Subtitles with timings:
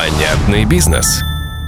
[0.00, 1.20] Понятный бизнес.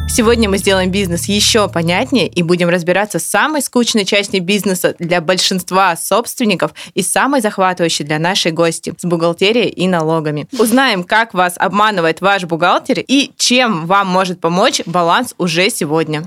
[0.08, 5.21] Сегодня мы сделаем бизнес еще понятнее и будем разбираться с самой скучной частью бизнеса для
[5.21, 10.48] большинства собственников и самой захватывающей для нашей гости с бухгалтерией и налогами.
[10.58, 16.27] Узнаем, как вас обманывает ваш бухгалтер и чем вам может помочь баланс уже сегодня.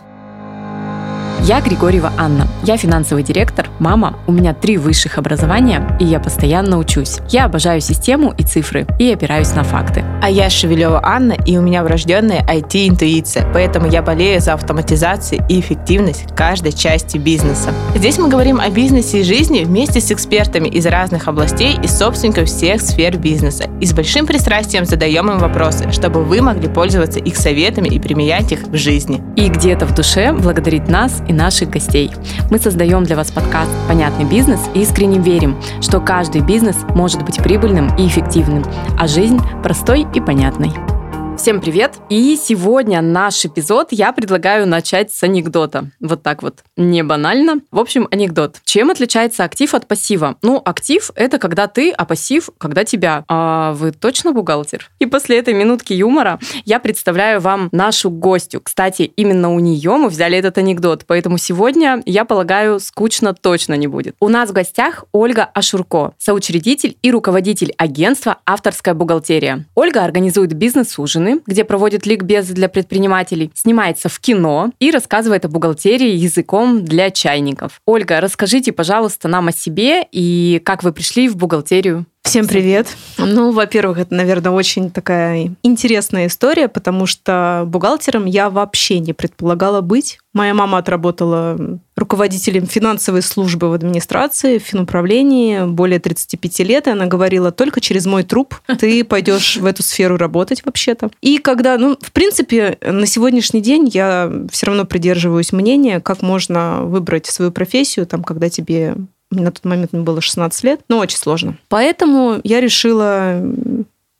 [1.48, 2.48] Я Григорьева Анна.
[2.64, 7.20] Я финансовый директор, мама, у меня три высших образования, и я постоянно учусь.
[7.30, 10.04] Я обожаю систему и цифры, и опираюсь на факты.
[10.24, 15.60] А я Шевелева Анна, и у меня врожденная IT-интуиция, поэтому я болею за автоматизацию и
[15.60, 17.70] эффективность каждой части бизнеса.
[17.94, 22.48] Здесь мы говорим о бизнесе и жизни вместе с экспертами из разных областей и собственников
[22.48, 23.66] всех сфер бизнеса.
[23.80, 28.52] И с большим пристрастием задаем им вопросы, чтобы вы могли пользоваться их советами и применять
[28.52, 29.22] их в жизни.
[29.36, 32.12] И где-то в душе благодарить нас и наших гостей.
[32.50, 37.38] Мы создаем для вас подкаст «Понятный бизнес» и искренне верим, что каждый бизнес может быть
[37.38, 38.64] прибыльным и эффективным,
[38.98, 40.95] а жизнь простой и понятной.
[41.38, 41.96] Всем привет!
[42.10, 45.92] И сегодня наш эпизод я предлагаю начать с анекдота.
[46.00, 47.60] Вот так вот, не банально.
[47.72, 48.62] В общем, анекдот.
[48.64, 50.38] Чем отличается актив от пассива?
[50.42, 53.26] Ну, актив– это когда ты, а пассив– когда тебя.
[53.28, 54.90] А вы точно бухгалтер?
[55.00, 58.62] И после этой минутки юмора я представляю вам нашу гостью.
[58.62, 63.88] Кстати, именно у нее мы взяли этот анекдот, поэтому сегодня, я полагаю, скучно точно не
[63.88, 64.16] будет.
[64.22, 69.66] У нас в гостях Ольга Ашурко, соучредитель и руководитель агентства «Авторская бухгалтерия».
[69.76, 75.50] Ольга организует бизнес-ужины, Украины, где проводит ликбезы для предпринимателей, снимается в кино и рассказывает о
[75.50, 77.82] бухгалтерии языком для чайников.
[77.86, 82.06] Ольга, расскажите, пожалуйста, нам о себе и как вы пришли в бухгалтерию.
[82.26, 82.88] Всем привет.
[83.20, 89.82] Ну, во-первых, это, наверное, очень такая интересная история, потому что бухгалтером я вообще не предполагала
[89.82, 90.18] быть.
[90.34, 97.06] Моя мама отработала руководителем финансовой службы в администрации, в финуправлении более 35 лет, и она
[97.06, 101.12] говорила, только через мой труп ты пойдешь в эту сферу работать вообще-то.
[101.22, 106.82] И когда, ну, в принципе, на сегодняшний день я все равно придерживаюсь мнения, как можно
[106.82, 108.96] выбрать свою профессию, там, когда тебе
[109.32, 111.58] на тот момент мне было 16 лет, но очень сложно.
[111.68, 113.42] Поэтому я решила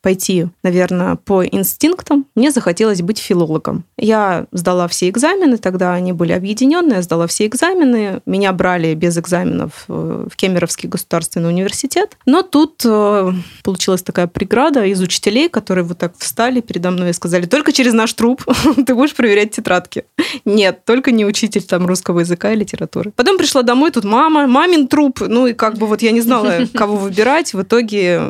[0.06, 3.86] пойти, наверное, по инстинктам, мне захотелось быть филологом.
[3.98, 8.22] Я сдала все экзамены, тогда они были объединенные, я сдала все экзамены.
[8.28, 12.18] Меня брали без экзаменов э, в Кемеровский государственный университет.
[12.28, 13.32] Но тут э,
[13.64, 17.94] получилась такая преграда из учителей, которые вот так встали передо мной и сказали, только через
[17.94, 18.44] наш труп
[18.86, 20.06] ты будешь проверять тетрадки.
[20.46, 23.12] Нет, только не учитель там русского языка и литературы.
[23.16, 25.22] Потом пришла домой, тут мама, мамин труп.
[25.28, 27.56] Ну и как бы вот я не знала, кого выбирать.
[27.56, 28.22] В итоге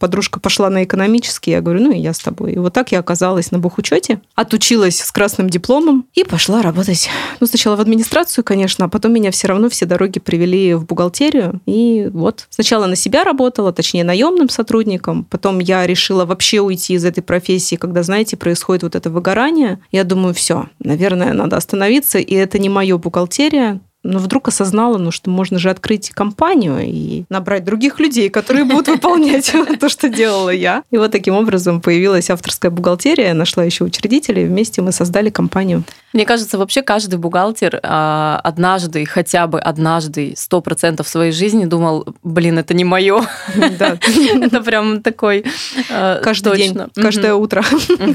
[0.00, 1.50] подружка пошла на экономический экономический.
[1.52, 2.52] Я говорю, ну и я с тобой.
[2.52, 7.08] И вот так я оказалась на бухучете, отучилась с красным дипломом и пошла работать.
[7.40, 11.60] Ну, сначала в администрацию, конечно, а потом меня все равно все дороги привели в бухгалтерию.
[11.66, 15.24] И вот сначала на себя работала, точнее, наемным сотрудником.
[15.24, 19.78] Потом я решила вообще уйти из этой профессии, когда, знаете, происходит вот это выгорание.
[19.92, 25.10] Я думаю, все, наверное, надо остановиться, и это не мое бухгалтерия, но вдруг осознала, ну,
[25.10, 30.50] что можно же открыть компанию и набрать других людей, которые будут выполнять то, что делала
[30.50, 30.82] я.
[30.90, 35.84] И вот таким образом появилась авторская бухгалтерия, нашла еще учредителей, вместе мы создали компанию.
[36.12, 42.06] Мне кажется, вообще каждый бухгалтер а, однажды, хотя бы однажды, сто процентов своей жизни думал,
[42.22, 43.24] блин, это не мое.
[43.54, 45.44] Это прям такой
[45.90, 47.64] а, Каждый день, каждое утро.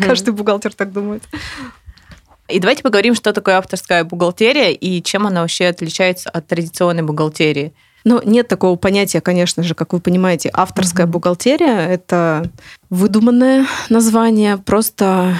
[0.01, 1.23] Каждый бухгалтер так думает.
[2.47, 7.73] И давайте поговорим, что такое авторская бухгалтерия и чем она вообще отличается от традиционной бухгалтерии.
[8.03, 11.09] Ну, нет такого понятия, конечно же, как вы понимаете, авторская mm-hmm.
[11.09, 12.51] бухгалтерия это
[12.91, 15.35] выдуманное название, просто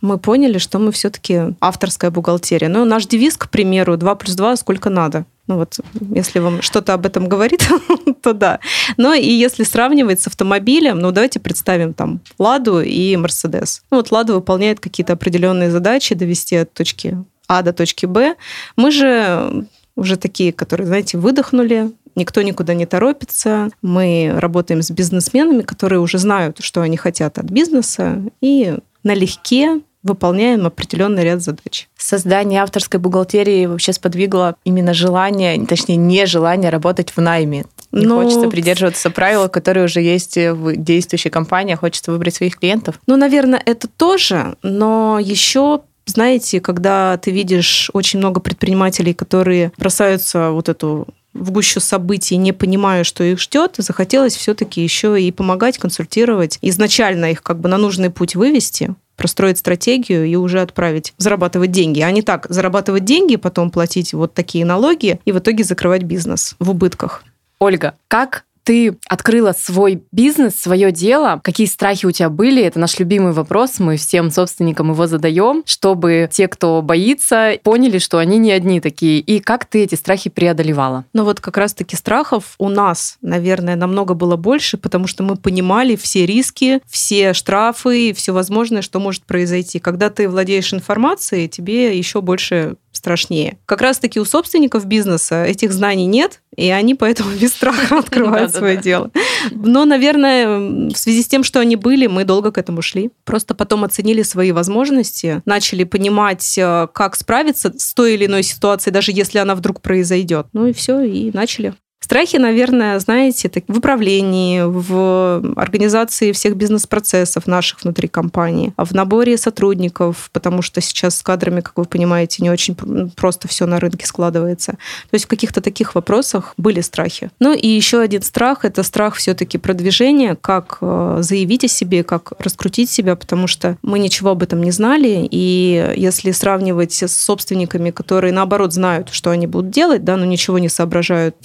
[0.00, 2.68] мы поняли, что мы все-таки авторская бухгалтерия.
[2.68, 5.24] Но наш девиз, к примеру, 2 плюс 2 сколько надо.
[5.46, 5.80] Ну вот,
[6.14, 7.66] если вам что-то об этом говорит,
[8.22, 8.60] то да.
[8.98, 13.82] Но и если сравнивать с автомобилем, ну давайте представим там Ладу и Мерседес.
[13.90, 17.16] Ну вот Лада выполняет какие-то определенные задачи, довести от точки
[17.46, 18.36] А до точки Б.
[18.76, 19.66] Мы же
[19.96, 23.70] уже такие, которые, знаете, выдохнули, никто никуда не торопится.
[23.80, 30.66] Мы работаем с бизнесменами, которые уже знают, что они хотят от бизнеса, и налегке выполняем
[30.66, 31.88] определенный ряд задач.
[31.96, 37.64] Создание авторской бухгалтерии вообще сподвигло именно желание, точнее, нежелание работать в найме.
[37.90, 42.58] Не ну, хочется придерживаться правил, которые уже есть в действующей компании, а хочется выбрать своих
[42.58, 43.00] клиентов.
[43.06, 50.50] Ну, наверное, это тоже, но еще знаете, когда ты видишь очень много предпринимателей, которые бросаются
[50.50, 55.78] вот эту в гущу событий, не понимая, что их ждет, захотелось все-таки еще и помогать,
[55.78, 61.72] консультировать, изначально их как бы на нужный путь вывести, простроить стратегию и уже отправить зарабатывать
[61.72, 66.04] деньги, а не так зарабатывать деньги, потом платить вот такие налоги и в итоге закрывать
[66.04, 67.24] бизнес в убытках.
[67.58, 72.62] Ольга, как ты открыла свой бизнес, свое дело, какие страхи у тебя были?
[72.62, 78.18] Это наш любимый вопрос, мы всем собственникам его задаем, чтобы те, кто боится, поняли, что
[78.18, 79.20] они не одни такие.
[79.20, 81.06] И как ты эти страхи преодолевала?
[81.14, 85.96] Ну вот как раз-таки страхов у нас, наверное, намного было больше, потому что мы понимали
[85.96, 89.78] все риски, все штрафы, все возможное, что может произойти.
[89.78, 93.56] Когда ты владеешь информацией, тебе еще больше страшнее.
[93.64, 98.76] Как раз-таки у собственников бизнеса этих знаний нет, и они поэтому без страха открывают свое
[98.76, 99.12] дело.
[99.52, 103.10] Но, наверное, в связи с тем, что они были, мы долго к этому шли.
[103.24, 108.92] Просто потом оценили свои возможности, начали понимать, э, как справиться с той или иной ситуацией,
[108.92, 110.48] даже если она вдруг произойдет.
[110.52, 111.74] Ну и все, и начали.
[112.00, 120.30] Страхи, наверное, знаете, в управлении, в организации всех бизнес-процессов наших внутри компании, в наборе сотрудников,
[120.32, 122.76] потому что сейчас с кадрами, как вы понимаете, не очень
[123.16, 124.72] просто все на рынке складывается.
[124.72, 127.30] То есть в каких-то таких вопросах были страхи.
[127.40, 132.32] Ну и еще один страх– это страх все-таки продвижения, как э, заявить о себе, как
[132.38, 137.90] раскрутить себя, потому что мы ничего об этом не знали, и если сравнивать с собственниками,
[137.90, 141.36] которые, наоборот, знают, что они будут делать, да, но ничего не соображают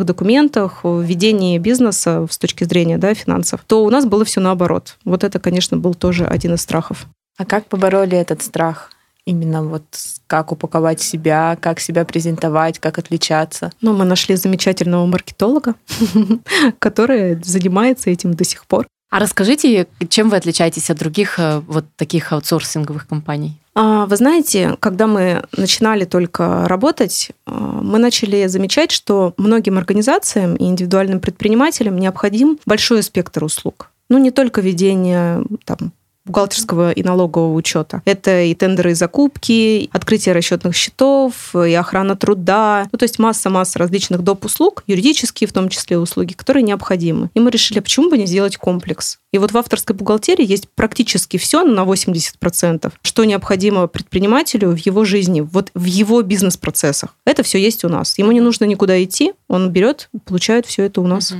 [0.00, 4.40] финансовых документах, в ведении бизнеса с точки зрения да, финансов, то у нас было все
[4.40, 4.96] наоборот.
[5.04, 7.06] Вот это, конечно, был тоже один из страхов.
[7.38, 8.90] А как побороли этот страх?
[9.26, 9.84] Именно вот
[10.26, 13.70] как упаковать себя, как себя презентовать, как отличаться.
[13.82, 15.74] Ну, мы нашли замечательного маркетолога,
[16.78, 18.86] который занимается этим до сих пор.
[19.10, 23.60] А расскажите, чем вы отличаетесь от других э, вот таких аутсорсинговых компаний?
[23.74, 30.54] А, вы знаете, когда мы начинали только работать, а, мы начали замечать, что многим организациям
[30.54, 33.90] и индивидуальным предпринимателям необходим большой спектр услуг.
[34.08, 35.92] Ну, не только ведение там,
[36.24, 38.02] бухгалтерского и налогового учета.
[38.04, 42.88] Это и тендеры и закупки, открытие расчетных счетов, и охрана труда.
[42.92, 44.44] Ну, то есть масса-масса различных доп.
[44.44, 47.30] услуг, юридические в том числе услуги, которые необходимы.
[47.34, 49.18] И мы решили, а почему бы не сделать комплекс?
[49.32, 55.04] И вот в авторской бухгалтерии есть практически все на 80%, что необходимо предпринимателю в его
[55.04, 57.16] жизни, вот в его бизнес-процессах.
[57.24, 58.18] Это все есть у нас.
[58.18, 61.34] Ему не нужно никуда идти, он берет, получает все это у нас.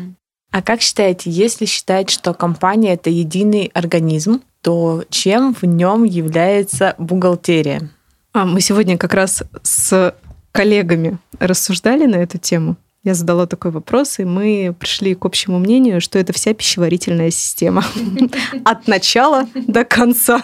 [0.53, 6.95] А как считаете, если считать, что компания это единый организм, то чем в нем является
[6.99, 7.91] бухгалтерия?
[8.33, 10.15] А, мы сегодня как раз с
[10.53, 12.77] коллегами рассуждали на эту тему.
[13.03, 17.83] Я задала такой вопрос, и мы пришли к общему мнению, что это вся пищеварительная система.
[18.65, 20.43] От начала до конца.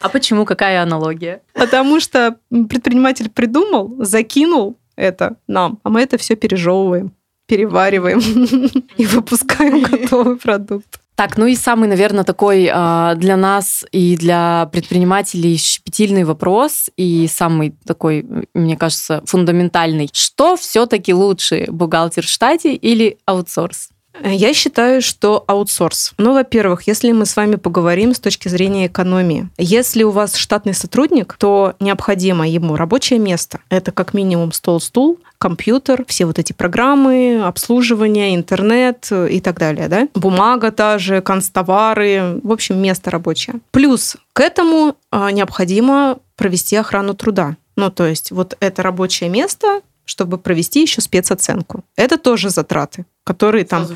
[0.00, 0.44] А почему?
[0.44, 1.40] Какая аналогия?
[1.54, 7.12] Потому что предприниматель придумал, закинул это нам, а мы это все пережевываем,
[7.46, 8.20] перевариваем
[8.98, 11.00] и выпускаем готовый продукт.
[11.16, 17.28] Так, ну и самый, наверное, такой э, для нас и для предпринимателей щепетильный вопрос, и
[17.28, 20.10] самый такой, мне кажется, фундаментальный.
[20.12, 23.93] Что все-таки лучше, бухгалтер в штате или аутсорс?
[24.22, 26.12] Я считаю, что аутсорс.
[26.18, 29.48] Ну, во-первых, если мы с вами поговорим с точки зрения экономии.
[29.58, 33.60] Если у вас штатный сотрудник, то необходимо ему рабочее место.
[33.70, 39.88] Это как минимум стол-стул, компьютер, все вот эти программы, обслуживание, интернет и так далее.
[39.88, 40.08] Да?
[40.14, 43.56] Бумага та же, констовары, в общем, место рабочее.
[43.72, 47.56] Плюс к этому а, необходимо провести охрану труда.
[47.76, 51.84] Ну, то есть вот это рабочее место, чтобы провести еще спецоценку.
[51.96, 53.88] Это тоже затраты которые там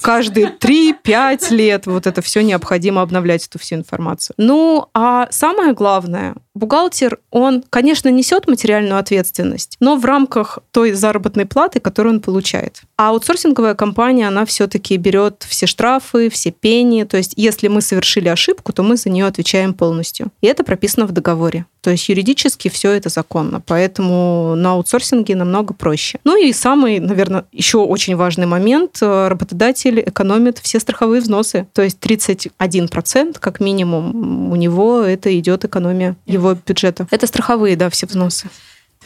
[0.00, 4.34] каждые 3-5 лет вот это все необходимо обновлять эту всю информацию.
[4.36, 11.46] Ну, а самое главное, бухгалтер, он, конечно, несет материальную ответственность, но в рамках той заработной
[11.46, 12.82] платы, которую он получает.
[12.96, 17.04] А аутсорсинговая компания, она все-таки берет все штрафы, все пени.
[17.04, 20.28] То есть, если мы совершили ошибку, то мы за нее отвечаем полностью.
[20.40, 21.64] И это прописано в договоре.
[21.88, 23.62] То есть юридически все это законно.
[23.64, 26.18] Поэтому на аутсорсинге намного проще.
[26.22, 31.66] Ну и самый, наверное, еще очень важный момент э, работодатель экономит все страховые взносы.
[31.72, 37.06] То есть 31% как минимум у него это идет экономия его бюджета.
[37.10, 38.50] Это страховые, да, все взносы.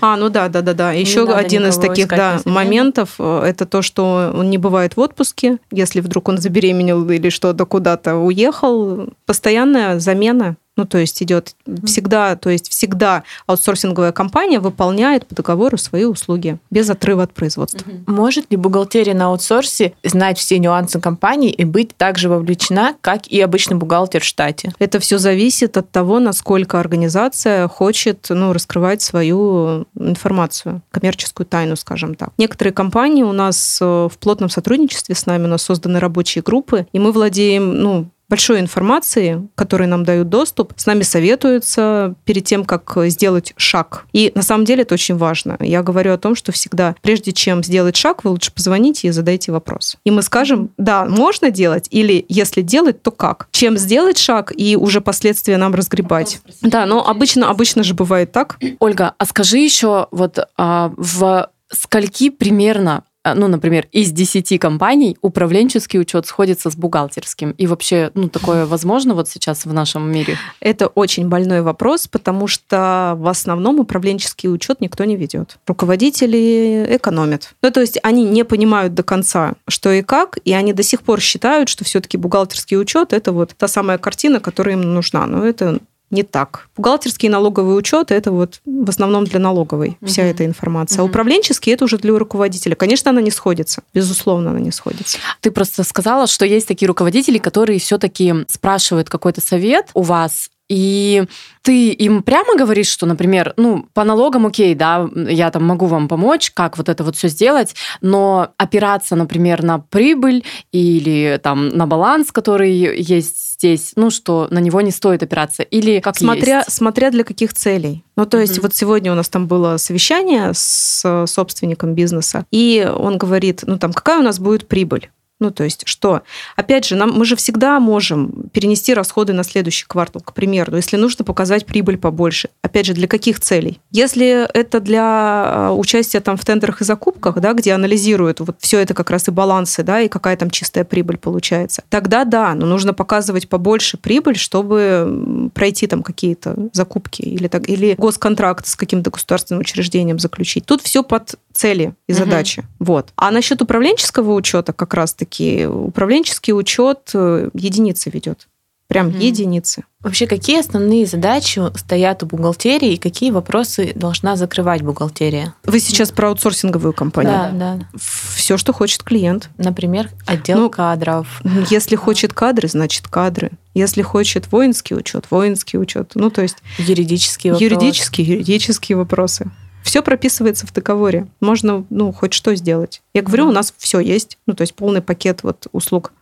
[0.00, 0.90] А, ну да, да, да, да.
[0.90, 5.58] Еще один из таких да, моментов э, это то, что он не бывает в отпуске,
[5.70, 9.10] если вдруг он забеременел или что-то куда-то уехал.
[9.24, 15.76] Постоянная замена ну, то есть идет всегда, то есть всегда аутсорсинговая компания выполняет по договору
[15.76, 17.86] свои услуги без отрыва от производства.
[18.06, 23.40] Может ли бухгалтерия на аутсорсе знать все нюансы компании и быть также вовлечена, как и
[23.40, 24.72] обычный бухгалтер в штате?
[24.78, 32.14] Это все зависит от того, насколько организация хочет ну, раскрывать свою информацию, коммерческую тайну, скажем
[32.14, 32.30] так.
[32.38, 36.86] Некоторые компании у нас э, в плотном сотрудничестве с нами, у нас созданы рабочие группы,
[36.92, 42.64] и мы владеем ну, большой информации, которые нам дают доступ, с нами советуются перед тем,
[42.64, 44.06] как сделать шаг.
[44.14, 45.58] И на самом деле это очень важно.
[45.60, 49.52] Я говорю о том, что всегда, прежде чем сделать шаг, вы лучше позвоните и задайте
[49.52, 49.98] вопрос.
[50.04, 53.48] И мы скажем, да, можно делать, или если делать, то как?
[53.50, 56.40] Чем сделать шаг и уже последствия нам разгребать.
[56.62, 58.58] Да, но обычно, обычно же бывает так.
[58.78, 66.00] Ольга, а скажи еще, вот а, в скольки примерно ну, например, из 10 компаний управленческий
[66.00, 67.52] учет сходится с бухгалтерским.
[67.52, 70.36] И вообще, ну, такое возможно вот сейчас в нашем мире?
[70.60, 75.58] Это очень больной вопрос, потому что в основном управленческий учет никто не ведет.
[75.66, 77.54] Руководители экономят.
[77.62, 81.02] Ну, то есть они не понимают до конца, что и как, и они до сих
[81.02, 85.26] пор считают, что все-таки бухгалтерский учет это вот та самая картина, которая им нужна.
[85.26, 85.78] Но это
[86.12, 86.68] не так.
[86.76, 90.06] Бухгалтерский и налоговый учет это вот в основном для налоговой угу.
[90.06, 90.98] вся эта информация.
[90.98, 91.06] Угу.
[91.06, 92.76] А управленческий это уже для руководителя.
[92.76, 93.82] Конечно, она не сходится.
[93.94, 95.18] Безусловно, она не сходится.
[95.40, 101.24] Ты просто сказала, что есть такие руководители, которые все-таки спрашивают какой-то совет у вас и
[101.60, 106.08] ты им прямо говоришь, что, например, ну, по налогам окей, да, я там могу вам
[106.08, 111.86] помочь, как вот это вот все сделать, но опираться, например, на прибыль или там на
[111.86, 116.72] баланс, который есть здесь, ну, что на него не стоит опираться, или как смотря, есть?
[116.72, 118.02] Смотря для каких целей.
[118.16, 118.62] Ну, то есть mm-hmm.
[118.62, 123.92] вот сегодня у нас там было совещание с собственником бизнеса, и он говорит, ну, там,
[123.92, 125.10] какая у нас будет прибыль?
[125.42, 126.22] Ну, то есть что?
[126.54, 130.96] Опять же, нам, мы же всегда можем перенести расходы на следующий квартал, к примеру, если
[130.96, 132.50] нужно показать прибыль побольше.
[132.62, 133.80] Опять же, для каких целей?
[133.90, 138.78] Если это для а, участия там в тендерах и закупках, да, где анализируют вот все
[138.78, 142.64] это как раз и балансы, да, и какая там чистая прибыль получается, тогда да, но
[142.64, 149.10] нужно показывать побольше прибыль, чтобы пройти там какие-то закупки или, так, или госконтракт с каким-то
[149.10, 150.66] государственным учреждением заключить.
[150.66, 152.60] Тут все под цели и задачи.
[152.60, 152.92] Угу.
[152.92, 153.12] Вот.
[153.16, 158.48] А насчет управленческого учета как раз-таки управленческий учет э, единицы ведет.
[158.92, 159.16] Прям угу.
[159.16, 159.84] единицы.
[160.00, 165.54] Вообще, какие основные задачи стоят у бухгалтерии и какие вопросы должна закрывать бухгалтерия?
[165.64, 167.32] Вы сейчас про аутсорсинговую компанию?
[167.32, 167.88] Да, да.
[168.34, 169.48] Все, что хочет клиент.
[169.56, 171.40] Например, отдел ну, кадров.
[171.70, 173.52] Если хочет кадры, значит кадры.
[173.72, 176.12] Если хочет воинский учет, воинский учет.
[176.14, 176.56] Ну, то есть...
[176.76, 177.72] Юридические вопросы.
[177.72, 179.50] Юридические, юридические вопросы.
[179.82, 181.26] Все прописывается в договоре.
[181.40, 183.02] Можно, ну, хоть что сделать.
[183.14, 184.38] Я говорю, у нас все есть.
[184.46, 186.12] Ну, то есть полный пакет вот услуг.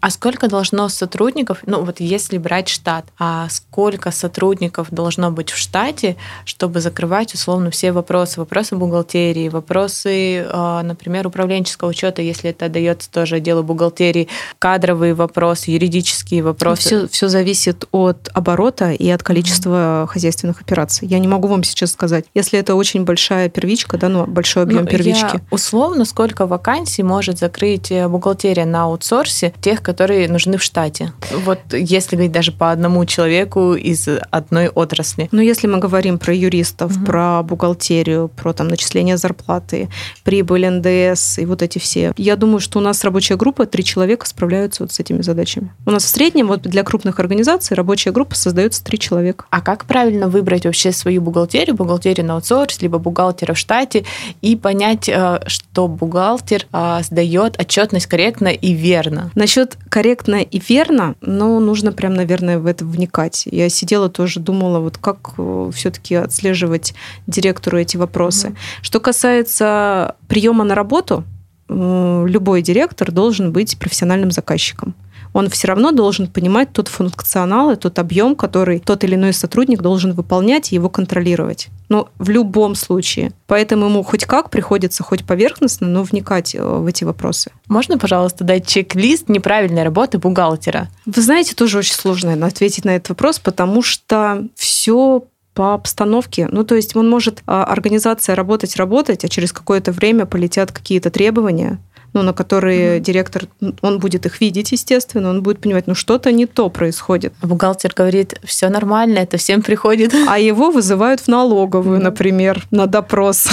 [0.00, 5.56] А сколько должно сотрудников, ну вот если брать штат, а сколько сотрудников должно быть в
[5.56, 12.68] штате, чтобы закрывать условно все вопросы, вопросы бухгалтерии, вопросы, а, например, управленческого учета, если это
[12.68, 16.80] дается тоже делу бухгалтерии, кадровые вопросы, юридические вопросы.
[16.80, 20.06] Все, все зависит от оборота и от количества mm-hmm.
[20.08, 21.08] хозяйственных операций.
[21.08, 22.24] Я не могу вам сейчас сказать.
[22.34, 25.34] Если это очень большая первичка, да, ну большой объем ну, первички.
[25.34, 31.12] Я условно, сколько вакансий может закрыть э, бухгалтерия на аутсорсе, тех, которые нужны в штате.
[31.44, 35.28] Вот если говорить даже по одному человеку из одной отрасли.
[35.32, 37.04] Ну, если мы говорим про юристов, угу.
[37.04, 39.88] про бухгалтерию, про там начисление зарплаты,
[40.24, 44.26] прибыль НДС и вот эти все, я думаю, что у нас рабочая группа, три человека
[44.26, 45.70] справляются вот с этими задачами.
[45.86, 49.44] У нас в среднем вот для крупных организаций рабочая группа создается три человека.
[49.50, 54.04] А как правильно выбрать вообще свою бухгалтерию, бухгалтерию на аутсорс, либо бухгалтера в штате,
[54.42, 59.30] и понять, э, что бухгалтер э, сдает отчетность корректно и верно?
[59.34, 63.42] Насчет Насчет корректно и верно, но нужно прям, наверное, в это вникать.
[63.50, 66.94] Я сидела тоже, думала, вот как э, все-таки отслеживать
[67.26, 68.48] директору эти вопросы.
[68.48, 68.82] Mm-hmm.
[68.82, 71.24] Что касается приема на работу,
[71.68, 74.94] э, любой директор должен быть профессиональным заказчиком
[75.32, 79.80] он все равно должен понимать тот функционал и тот объем, который тот или иной сотрудник
[79.80, 81.68] должен выполнять и его контролировать.
[81.88, 83.32] Но в любом случае.
[83.46, 87.50] Поэтому ему хоть как приходится, хоть поверхностно, но вникать э, в эти вопросы.
[87.68, 90.88] Можно, пожалуйста, дать чек-лист неправильной работы бухгалтера?
[91.06, 95.24] Вы знаете, тоже очень сложно ответить на этот вопрос, потому что все
[95.58, 96.46] по обстановке.
[96.52, 101.10] Ну, то есть он может, а, организация работать, работать, а через какое-то время полетят какие-то
[101.10, 101.80] требования,
[102.12, 103.00] ну, на которые mm-hmm.
[103.00, 103.42] директор,
[103.82, 107.32] он будет их видеть, естественно, он будет понимать, ну, что-то не то происходит.
[107.40, 110.14] А бухгалтер говорит, все нормально, это всем приходит.
[110.28, 112.02] А его вызывают в налоговую, mm-hmm.
[112.02, 113.48] например, на допрос.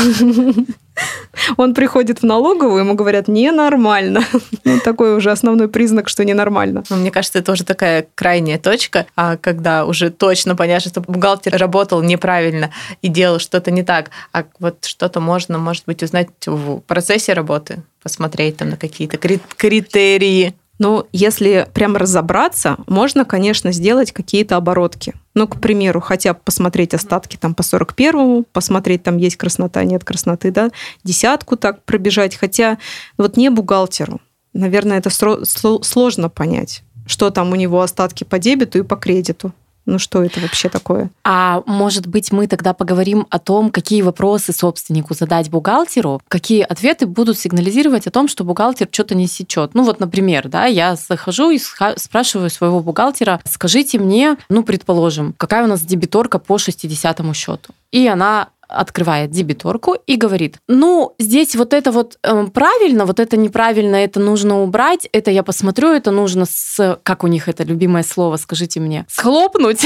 [1.57, 4.23] Он приходит в налоговую, ему говорят, ненормально.
[4.63, 6.83] Ну, такой уже основной признак, что ненормально.
[6.89, 11.57] Ну, мне кажется, это уже такая крайняя точка, а когда уже точно понятно, что бухгалтер
[11.57, 12.71] работал неправильно
[13.01, 17.83] и делал что-то не так, а вот что-то можно, может быть, узнать в процессе работы,
[18.01, 20.55] посмотреть там на какие-то критерии.
[20.77, 25.13] Ну, если прям разобраться, можно, конечно, сделать какие-то оборотки.
[25.33, 30.03] Ну, к примеру, хотя бы посмотреть остатки там по 41-му, посмотреть, там есть краснота, нет
[30.03, 30.71] красноты, да,
[31.03, 32.35] десятку так пробежать.
[32.35, 32.77] Хотя
[33.17, 34.19] вот не бухгалтеру,
[34.53, 36.83] наверное, это сложно понять.
[37.07, 39.53] что там у него остатки по дебету и по кредиту.
[39.85, 41.09] Ну что это вообще такое?
[41.23, 47.05] А может быть, мы тогда поговорим о том, какие вопросы собственнику задать бухгалтеру, какие ответы
[47.05, 49.73] будут сигнализировать о том, что бухгалтер что-то не сечет.
[49.73, 55.63] Ну вот, например, да, я захожу и спрашиваю своего бухгалтера, скажите мне, ну, предположим, какая
[55.63, 57.73] у нас дебиторка по 60 счету.
[57.91, 63.37] И она открывает дебиторку и говорит, ну, здесь вот это вот э, правильно, вот это
[63.37, 68.03] неправильно, это нужно убрать, это я посмотрю, это нужно с, как у них это любимое
[68.03, 69.85] слово, скажите мне, схлопнуть,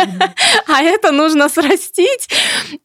[0.66, 2.28] а это нужно срастить.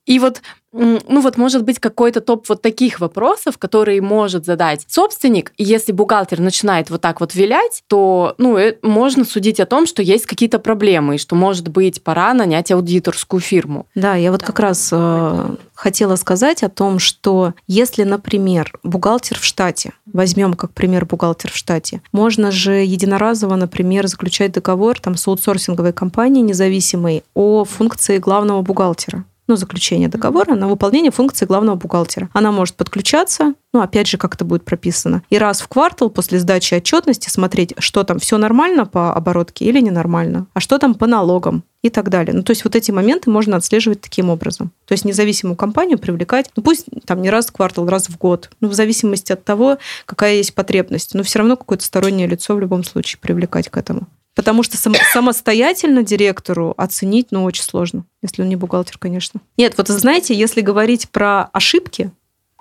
[0.05, 0.41] И вот
[0.75, 5.91] ну вот может быть какой-то топ вот таких вопросов, которые может задать собственник, и если
[5.91, 10.25] бухгалтер начинает вот так вот вилять, то ну, э, можно судить о том, что есть
[10.25, 13.87] какие-то проблемы, и что, может быть, пора нанять аудиторскую фирму.
[13.95, 19.43] Да, я вот как раз э, хотела сказать о том, что если, например, бухгалтер в
[19.45, 25.27] штате, возьмем как пример бухгалтер в штате, можно же единоразово, например, заключать договор там, с
[25.27, 32.29] аутсорсинговой компанией независимой о функции главного бухгалтера ну, заключение договора на выполнение функции главного бухгалтера.
[32.33, 35.23] Она может подключаться, ну, опять же, как это будет прописано.
[35.29, 39.79] И раз в квартал после сдачи отчетности смотреть, что там, все нормально по оборотке или
[39.79, 42.33] ненормально, а что там по налогам и так далее.
[42.33, 44.71] Ну, то есть вот эти моменты можно отслеживать таким образом.
[44.85, 48.49] То есть независимую компанию привлекать, ну, пусть там не раз в квартал, раз в год,
[48.59, 51.13] ну, в зависимости от того, какая есть потребность.
[51.13, 54.07] Но все равно какое-то стороннее лицо в любом случае привлекать к этому.
[54.35, 59.39] Потому что сам, самостоятельно директору оценить, ну, очень сложно, если он не бухгалтер, конечно.
[59.57, 62.11] Нет, вот знаете, если говорить про ошибки,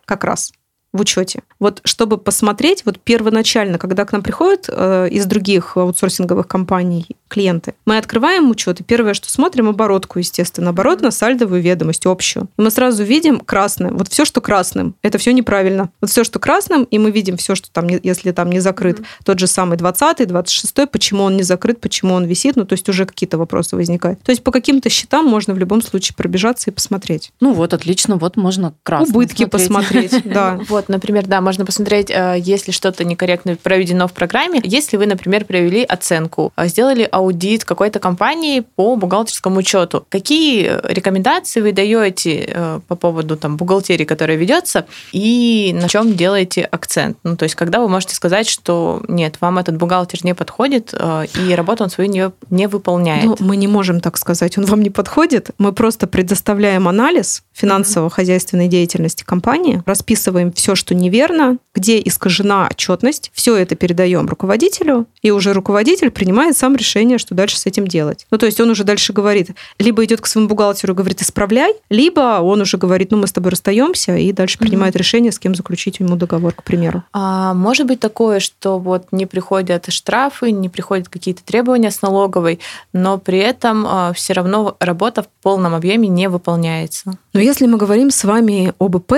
[0.07, 0.52] как раз–
[0.95, 1.43] в учете.
[1.59, 7.75] Вот чтобы посмотреть, вот первоначально, когда к нам приходят э, из других аутсорсинговых компаний клиенты,
[7.85, 12.49] мы открываем учет, и первое, что смотрим, оборотку, естественно, оборот на сальдовую ведомость общую.
[12.57, 13.91] И мы сразу видим красное.
[13.91, 15.91] Вот все, что красным, это все неправильно.
[16.01, 19.25] Вот все, что красным, и мы видим все, что там, если там не закрыт, mm-hmm.
[19.25, 22.89] тот же самый 20 26 почему он не закрыт, почему он висит, ну, то есть
[22.89, 24.23] уже какие-то вопросы возникают.
[24.23, 27.33] То есть по каким-то счетам можно в любом случае пробежаться и посмотреть.
[27.41, 30.61] Ну вот, отлично, вот можно красным Убытки посмотреть, да.
[30.69, 34.61] Вот, вот, например, да, можно посмотреть, э, если что-то некорректно проведено в программе.
[34.62, 41.61] Если вы, например, провели оценку, э, сделали аудит какой-то компании по бухгалтерскому учету, какие рекомендации
[41.61, 47.17] вы даете э, по поводу там, бухгалтерии, которая ведется, и на чем делаете акцент?
[47.25, 50.95] Ну, то есть, когда вы можете сказать, что нет, вам этот бухгалтер не подходит,
[51.39, 53.25] и работу он свою не, не выполняет.
[53.25, 55.50] Ну, мы не можем так сказать, он вам не подходит.
[55.58, 63.56] Мы просто предоставляем анализ финансово-хозяйственной деятельности компании, расписываем все, что неверно, где искажена отчетность, все
[63.56, 68.26] это передаем руководителю, и уже руководитель принимает сам решение, что дальше с этим делать.
[68.30, 71.75] Ну, то есть он уже дальше говорит, либо идет к своему бухгалтеру и говорит, исправляй,
[71.91, 74.67] либо он уже говорит, ну, мы с тобой расстаемся, и дальше угу.
[74.67, 77.02] принимает решение, с кем заключить ему договор, к примеру.
[77.13, 82.60] А может быть такое, что вот не приходят штрафы, не приходят какие-то требования с налоговой,
[82.93, 87.19] но при этом а, все равно работа в полном объеме не выполняется.
[87.32, 89.15] Но если мы говорим с вами об ИП,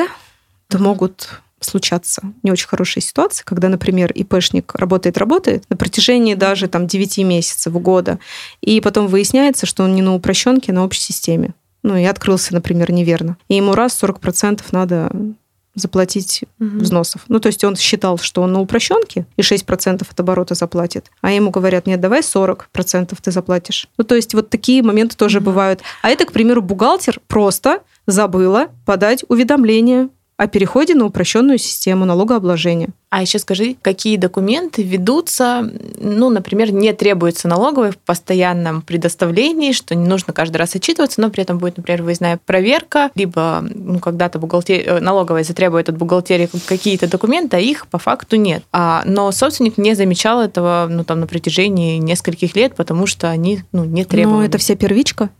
[0.68, 6.86] то могут случаться не очень хорошие ситуации, когда, например, ИПшник работает-работает на протяжении даже там
[6.86, 8.18] 9 месяцев, года,
[8.60, 11.54] и потом выясняется, что он не на упрощенке, а на общей системе.
[11.82, 13.36] Ну, и открылся, например, неверно.
[13.48, 15.10] И ему раз 40% надо
[15.76, 16.78] заплатить угу.
[16.78, 17.22] взносов.
[17.28, 21.30] Ну, то есть он считал, что он на упрощенке и 6% от оборота заплатит, а
[21.30, 23.88] ему говорят, нет, давай 40% ты заплатишь.
[23.98, 25.46] Ну, то есть вот такие моменты тоже угу.
[25.46, 25.80] бывают.
[26.02, 32.90] А это, к примеру, бухгалтер просто забыла подать уведомление о переходе на упрощенную систему налогообложения.
[33.08, 39.94] А еще скажи, какие документы ведутся, ну, например, не требуется налоговой в постоянном предоставлении, что
[39.94, 44.38] не нужно каждый раз отчитываться, но при этом будет, например, выездная проверка, либо ну, когда-то
[44.38, 44.82] бухгалтер...
[44.86, 48.62] Э, налоговая затребует от бухгалтерии какие-то документы, а их по факту нет.
[48.72, 53.62] А, но собственник не замечал этого ну, там, на протяжении нескольких лет, потому что они
[53.72, 54.40] ну, не требовали.
[54.40, 55.30] Но это вся первичка?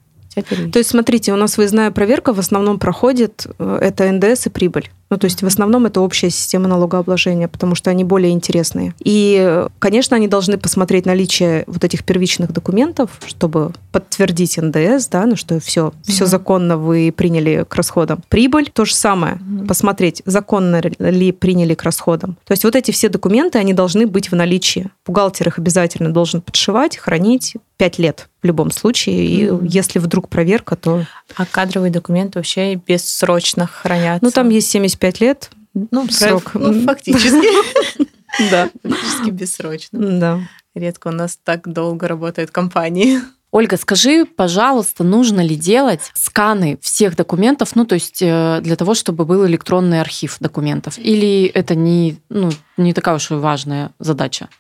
[0.42, 4.90] То есть, смотрите, у нас выездная проверка в основном проходит, э, это НДС и прибыль.
[5.11, 8.95] Ну, то есть в основном это общая система налогообложения, потому что они более интересные.
[8.99, 15.37] И, конечно, они должны посмотреть наличие вот этих первичных документов, чтобы подтвердить НДС, да, ну
[15.37, 16.11] что все, mm-hmm.
[16.11, 18.23] все законно вы приняли к расходам.
[18.29, 19.66] Прибыль то же самое, mm-hmm.
[19.66, 22.37] посмотреть, законно ли приняли к расходам.
[22.45, 24.90] То есть вот эти все документы, они должны быть в наличии.
[25.07, 29.27] Бухгалтер их обязательно должен подшивать, хранить, 5 лет в любом случае.
[29.27, 29.66] И mm-hmm.
[29.69, 31.05] если вдруг проверка, то...
[31.37, 34.25] А кадровые документы вообще бессрочно хранятся?
[34.25, 35.50] Ну, там есть 75 лет
[35.90, 36.52] ну, срок.
[36.54, 38.06] Ну, фактически.
[38.50, 38.68] Да.
[38.82, 39.98] Фактически бессрочно.
[39.98, 40.40] Да.
[40.74, 43.20] Редко у нас так долго работают компании.
[43.50, 48.94] Ольга, скажи, пожалуйста, нужно ли делать сканы всех документов, ну, то есть э, для того,
[48.94, 50.98] чтобы был электронный архив документов?
[50.98, 54.50] Или это не, ну, не такая уж и важная задача?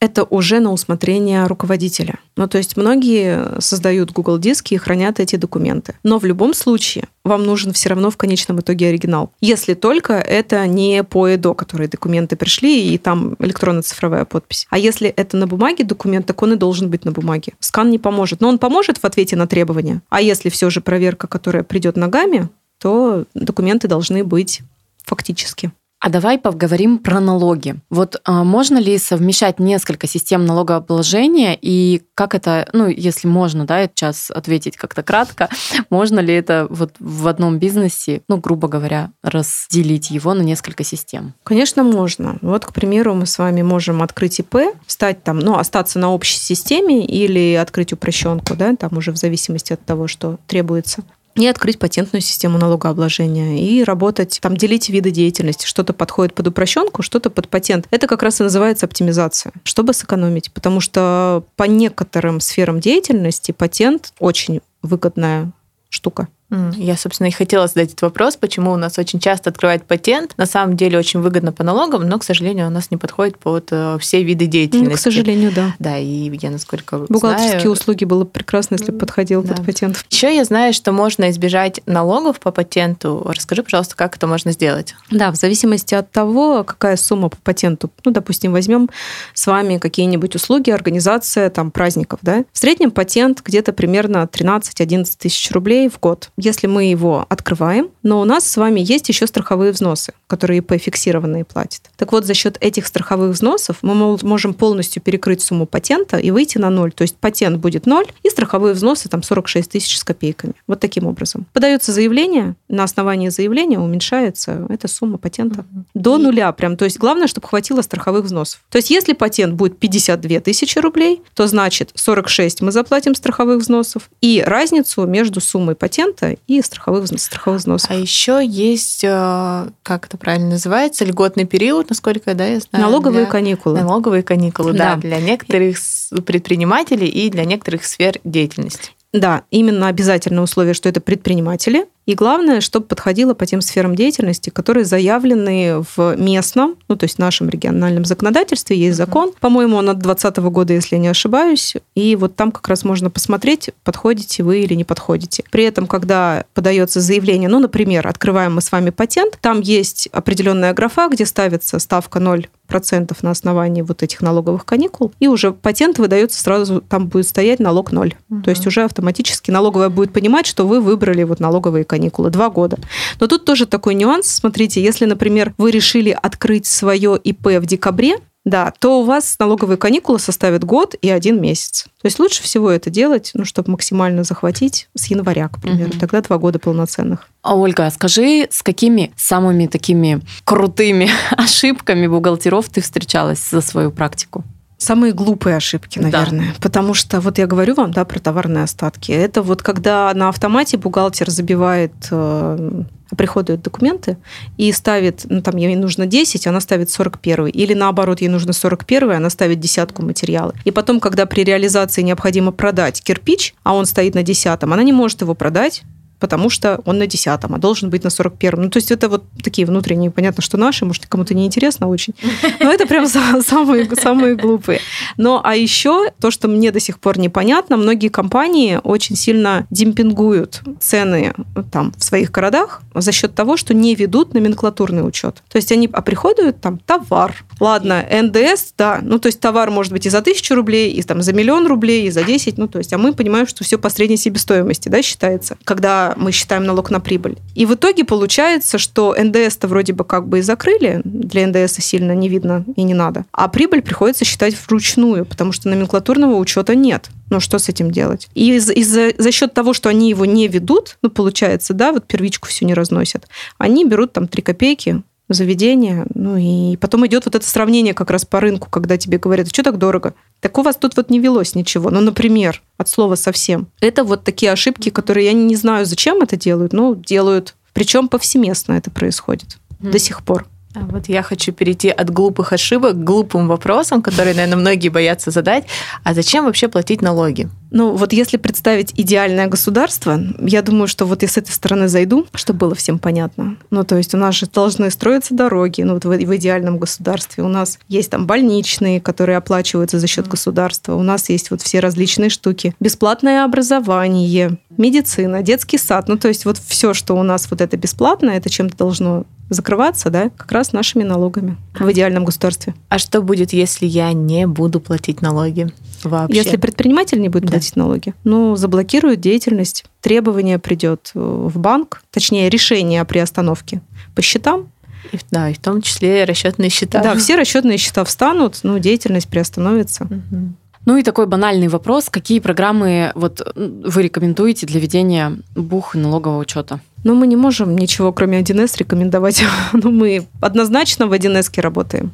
[0.00, 2.18] Это уже на усмотрение руководителя.
[2.36, 5.94] Ну, то есть многие создают Google диски и хранят эти документы.
[6.02, 9.32] Но в любом случае вам нужен все равно в конечном итоге оригинал.
[9.40, 14.66] Если только это не по ЭДО, которые документы пришли, и там электронно-цифровая подпись.
[14.70, 17.54] А если это на бумаге документ, так он и должен быть на бумаге.
[17.60, 18.40] Скан не поможет.
[18.40, 20.02] Но он поможет в ответе на требования.
[20.10, 24.60] А если все же проверка, которая придет ногами, то документы должны быть
[25.04, 25.72] фактически.
[26.06, 27.74] А давай поговорим про налоги.
[27.90, 33.88] Вот а, можно ли совмещать несколько систем налогообложения и как это, ну, если можно, да,
[33.88, 35.48] сейчас ответить как-то кратко,
[35.90, 41.34] можно ли это вот в одном бизнесе, ну, грубо говоря, разделить его на несколько систем?
[41.42, 42.38] Конечно, можно.
[42.40, 46.38] Вот, к примеру, мы с вами можем открыть ИП, стать там, ну, остаться на общей
[46.38, 51.02] системе или открыть упрощенку, да, там уже в зависимости от того, что требуется
[51.36, 55.66] и открыть патентную систему налогообложения и работать, там делить виды деятельности.
[55.66, 57.86] Что-то подходит под упрощенку, что-то под патент.
[57.90, 60.50] Это как раз и называется оптимизация, чтобы сэкономить.
[60.52, 65.52] Потому что по некоторым сферам деятельности патент очень выгодная
[65.90, 66.28] штука.
[66.50, 70.34] Я, собственно, и хотела задать этот вопрос, почему у нас очень часто открывают патент.
[70.36, 73.68] На самом деле очень выгодно по налогам, но, к сожалению, у нас не подходит под
[73.72, 74.90] э, все виды деятельности.
[74.90, 75.74] Ну, к сожалению, да.
[75.80, 77.72] Да, и я, насколько Бухгалтерские знаю...
[77.72, 79.54] услуги было бы прекрасно, если бы подходил да.
[79.54, 80.04] под патент.
[80.08, 83.26] Еще я знаю, что можно избежать налогов по патенту.
[83.26, 84.94] Расскажи, пожалуйста, как это можно сделать?
[85.10, 87.90] Да, в зависимости от того, какая сумма по патенту.
[88.04, 88.88] Ну, допустим, возьмем
[89.34, 92.44] с вами какие-нибудь услуги, организация там праздников, да.
[92.52, 98.20] В среднем патент где-то примерно 13-11 тысяч рублей в год если мы его открываем, но
[98.20, 101.82] у нас с вами есть еще страховые взносы, которые ИП фиксированные платят.
[101.96, 106.58] Так вот, за счет этих страховых взносов мы можем полностью перекрыть сумму патента и выйти
[106.58, 106.92] на ноль.
[106.92, 110.54] То есть патент будет ноль, и страховые взносы там 46 тысяч с копейками.
[110.66, 111.46] Вот таким образом.
[111.52, 115.84] Подается заявление, на основании заявления уменьшается эта сумма патента угу.
[115.94, 116.76] до нуля прям.
[116.76, 118.60] То есть главное, чтобы хватило страховых взносов.
[118.70, 124.10] То есть если патент будет 52 тысячи рублей, то значит 46 мы заплатим страховых взносов,
[124.20, 127.90] и разницу между суммой патента процента и страховых, страховых взносов.
[127.90, 132.86] А еще есть, э, как это правильно называется, льготный период, насколько да, я знаю.
[132.86, 133.32] Налоговые для...
[133.32, 133.80] каникулы.
[133.80, 135.78] Налоговые каникулы, да, да для некоторых
[136.24, 138.90] предпринимателей и для некоторых сфер деятельности.
[139.12, 144.50] Да, именно обязательное условие, что это предприниматели, и главное, чтобы подходило по тем сферам деятельности,
[144.50, 149.90] которые заявлены в местном, ну то есть в нашем региональном законодательстве, есть закон, по-моему, он
[149.90, 154.44] от 2020 года, если я не ошибаюсь, и вот там как раз можно посмотреть, подходите
[154.44, 155.42] вы или не подходите.
[155.50, 160.72] При этом, когда подается заявление, ну, например, открываем мы с вами патент, там есть определенная
[160.74, 165.98] графа, где ставится ставка 0 процентов на основании вот этих налоговых каникул, и уже патент
[165.98, 168.14] выдается сразу, там будет стоять налог ноль.
[168.30, 168.42] Угу.
[168.42, 172.50] То есть уже автоматически налоговая будет понимать, что вы выбрали вот налоговые каникулы каникулы, два
[172.50, 172.78] года.
[173.20, 174.26] Но тут тоже такой нюанс.
[174.26, 179.76] Смотрите, если, например, вы решили открыть свое ИП в декабре, да, то у вас налоговые
[179.76, 181.86] каникулы составят год и один месяц.
[182.00, 185.90] То есть лучше всего это делать, ну, чтобы максимально захватить с января, к примеру.
[185.90, 185.98] Угу.
[185.98, 187.28] Тогда два года полноценных.
[187.42, 194.44] А, Ольга, скажи, с какими самыми такими крутыми ошибками бухгалтеров ты встречалась за свою практику?
[194.78, 196.48] Самые глупые ошибки, наверное.
[196.48, 196.54] Да.
[196.60, 199.10] Потому что вот я говорю вам, да, про товарные остатки.
[199.10, 202.82] Это вот когда на автомате бухгалтер забивает э,
[203.16, 204.16] приходят документы
[204.56, 207.46] и ставит, ну там ей нужно 10, она ставит 41.
[207.46, 210.54] Или наоборот, ей нужно 41, она ставит десятку материала.
[210.64, 214.92] И потом, когда при реализации необходимо продать кирпич, а он стоит на десятом, она не
[214.92, 215.82] может его продать,
[216.18, 219.24] потому что он на 10 а должен быть на 41 Ну, то есть это вот
[219.42, 222.14] такие внутренние, понятно, что наши, может, кому-то не интересно очень,
[222.60, 223.06] но это прям
[223.42, 224.80] самые, самые глупые.
[225.16, 230.62] Но, а еще то, что мне до сих пор непонятно, многие компании очень сильно демпингуют
[230.80, 231.34] цены
[231.72, 235.42] там в своих городах за счет того, что не ведут номенклатурный учет.
[235.48, 237.44] То есть они оприходуют там товар.
[237.60, 241.22] Ладно, НДС, да, ну, то есть товар может быть и за тысячу рублей, и там
[241.22, 243.90] за миллион рублей, и за 10, ну, то есть, а мы понимаем, что все по
[243.90, 247.36] средней себестоимости, да, считается, когда мы считаем налог на прибыль.
[247.54, 252.12] И в итоге получается, что НДС-то вроде бы как бы и закрыли, для НДС сильно
[252.12, 257.08] не видно и не надо, а прибыль приходится считать вручную, потому что номенклатурного учета нет.
[257.30, 258.28] Ну, что с этим делать?
[258.34, 262.06] И из- из- за счет того, что они его не ведут, ну, получается, да, вот
[262.06, 263.26] первичку всю не разносят,
[263.58, 266.06] они берут там 3 копейки, заведение.
[266.14, 269.62] Ну и потом идет вот это сравнение как раз по рынку, когда тебе говорят, что
[269.62, 270.14] так дорого?
[270.40, 271.90] Так у вас тут вот не велось ничего.
[271.90, 273.68] Ну, например, от слова совсем.
[273.80, 277.54] Это вот такие ошибки, которые я не знаю, зачем это делают, но делают.
[277.72, 279.90] Причем повсеместно это происходит mm.
[279.90, 280.46] до сих пор.
[280.76, 285.30] А вот я хочу перейти от глупых ошибок к глупым вопросам, которые, наверное, многие боятся
[285.30, 285.64] задать.
[286.04, 287.48] А зачем вообще платить налоги?
[287.70, 292.26] Ну, вот если представить идеальное государство, я думаю, что вот я с этой стороны зайду,
[292.34, 293.56] чтобы было всем понятно.
[293.70, 297.42] Ну, то есть у нас же должны строиться дороги, ну, вот в, в идеальном государстве.
[297.42, 300.94] У нас есть там больничные, которые оплачиваются за счет государства.
[300.94, 302.74] У нас есть вот все различные штуки.
[302.80, 306.08] Бесплатное образование, медицина, детский сад.
[306.08, 310.10] Ну, то есть вот все, что у нас вот это бесплатно, это чем-то должно закрываться,
[310.10, 312.74] да, как раз нашими налогами в идеальном государстве.
[312.88, 315.68] А что будет, если я не буду платить налоги
[316.02, 316.36] вообще?
[316.36, 317.50] Если предприниматель не будет да.
[317.50, 323.80] платить налоги, ну, заблокируют деятельность, требование придет в банк, точнее, решение о приостановке
[324.14, 324.68] по счетам,
[325.12, 327.00] и, да, и в том числе расчетные счета.
[327.02, 330.04] Да, все расчетные счета встанут, ну, деятельность приостановится.
[330.04, 330.54] Угу.
[330.86, 336.38] Ну и такой банальный вопрос, какие программы вот вы рекомендуете для ведения бух и налогового
[336.38, 336.80] учета?
[337.06, 339.40] Ну, мы не можем ничего, кроме 1С, рекомендовать.
[339.72, 342.10] ну, мы однозначно в 1С работаем.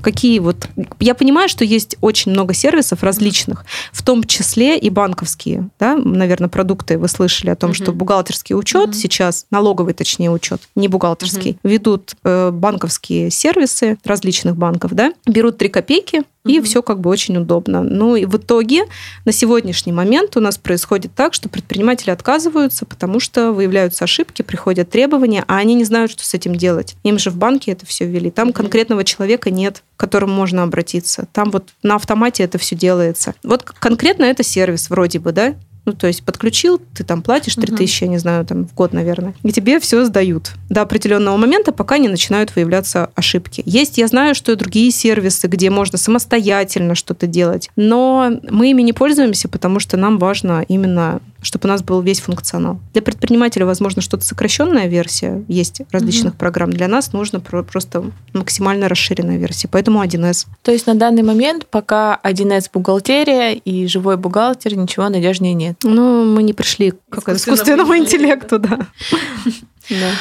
[0.00, 0.70] Какие вот...
[1.00, 5.68] Я понимаю, что есть очень много сервисов различных, в том числе и банковские.
[5.78, 5.96] Да?
[5.96, 11.58] Наверное, продукты вы слышали о том, что бухгалтерский учет сейчас, налоговый точнее учет, не бухгалтерский,
[11.62, 15.12] ведут э, банковские сервисы различных банков, да?
[15.26, 16.66] берут 3 копейки, и угу.
[16.66, 17.82] все как бы очень удобно.
[17.82, 18.84] Ну и в итоге
[19.24, 24.90] на сегодняшний момент у нас происходит так, что предприниматели отказываются, потому что выявляются ошибки, приходят
[24.90, 26.96] требования, а они не знают, что с этим делать.
[27.04, 28.30] Им же в банке это все ввели.
[28.30, 28.54] Там угу.
[28.54, 31.28] конкретного человека нет, к которому можно обратиться.
[31.32, 33.34] Там вот на автомате это все делается.
[33.44, 35.54] Вот конкретно это сервис вроде бы, да?
[35.84, 38.04] Ну, то есть подключил, ты там платишь 3000, угу.
[38.04, 41.98] я не знаю, там в год, наверное, и тебе все сдают до определенного момента, пока
[41.98, 43.62] не начинают выявляться ошибки.
[43.66, 48.82] Есть, я знаю, что и другие сервисы, где можно самостоятельно что-то делать, но мы ими
[48.82, 52.78] не пользуемся, потому что нам важно именно чтобы у нас был весь функционал.
[52.92, 56.38] Для предпринимателя, возможно, что-то сокращенная версия есть различных угу.
[56.38, 56.72] программ.
[56.72, 60.46] Для нас нужно просто максимально расширенная версия, поэтому 1С.
[60.62, 65.76] То есть на данный момент пока 1С бухгалтерия и живой бухгалтер ничего надежнее нет.
[65.82, 68.78] Ну, мы не пришли к искусственному интеллекту, да.
[69.90, 70.12] Да.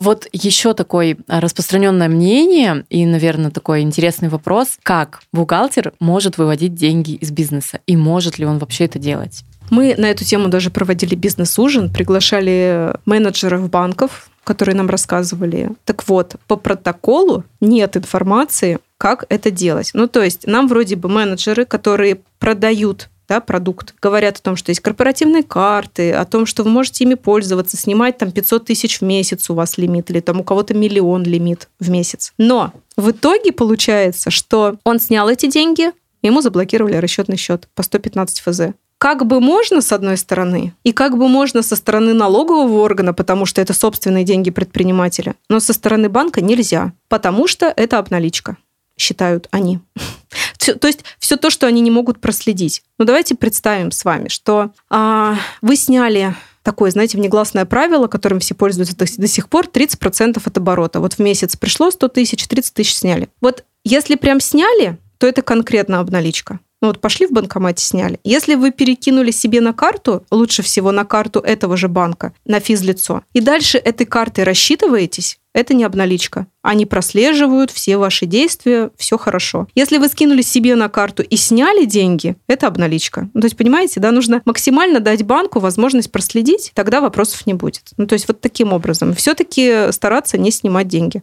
[0.00, 7.12] Вот еще такое распространенное мнение и, наверное, такой интересный вопрос, как бухгалтер может выводить деньги
[7.12, 9.44] из бизнеса и может ли он вообще это делать?
[9.70, 15.70] Мы на эту тему даже проводили бизнес-ужин, приглашали менеджеров банков, которые нам рассказывали.
[15.84, 19.90] Так вот, по протоколу нет информации, как это делать.
[19.94, 23.94] Ну, то есть нам вроде бы менеджеры, которые продают да, продукт.
[24.00, 28.18] Говорят о том, что есть корпоративные карты, о том, что вы можете ими пользоваться, снимать
[28.18, 31.88] там 500 тысяч в месяц у вас лимит, или там у кого-то миллион лимит в
[31.88, 32.32] месяц.
[32.36, 38.40] Но в итоге получается, что он снял эти деньги, ему заблокировали расчетный счет по 115
[38.40, 38.60] ФЗ
[39.04, 43.44] как бы можно с одной стороны, и как бы можно со стороны налогового органа, потому
[43.44, 48.56] что это собственные деньги предпринимателя, но со стороны банка нельзя, потому что это обналичка,
[48.96, 49.80] считают они.
[50.56, 52.82] То есть все то, что они не могут проследить.
[52.98, 58.54] Ну давайте представим с вами, что а, вы сняли такое, знаете, внегласное правило, которым все
[58.54, 61.00] пользуются до, до сих пор, 30% от оборота.
[61.00, 63.28] Вот в месяц пришло 100 тысяч, 30 тысяч сняли.
[63.42, 66.60] Вот если прям сняли, то это конкретно обналичка.
[66.84, 68.20] Ну вот пошли в банкомате, сняли.
[68.24, 73.22] Если вы перекинули себе на карту, лучше всего на карту этого же банка, на физлицо,
[73.32, 76.46] и дальше этой картой рассчитываетесь, это не обналичка.
[76.60, 79.66] Они прослеживают все ваши действия, все хорошо.
[79.74, 83.30] Если вы скинули себе на карту и сняли деньги, это обналичка.
[83.32, 87.92] Ну, то есть, понимаете, да, нужно максимально дать банку возможность проследить, тогда вопросов не будет.
[87.96, 89.14] Ну, то есть, вот таким образом.
[89.14, 91.22] Все-таки стараться не снимать деньги.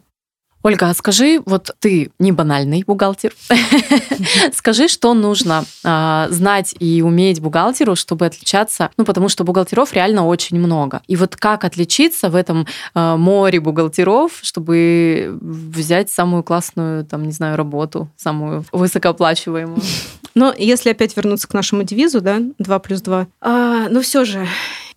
[0.64, 3.34] Ольга, а скажи, вот ты не банальный бухгалтер,
[4.54, 10.26] скажи, что нужно а, знать и уметь бухгалтеру, чтобы отличаться, ну, потому что бухгалтеров реально
[10.28, 11.02] очень много.
[11.08, 17.32] И вот как отличиться в этом а, море бухгалтеров, чтобы взять самую классную, там, не
[17.32, 19.82] знаю, работу, самую высокооплачиваемую?
[20.36, 24.48] Но если опять вернуться к нашему девизу, да, 2 плюс 2, а, ну все же,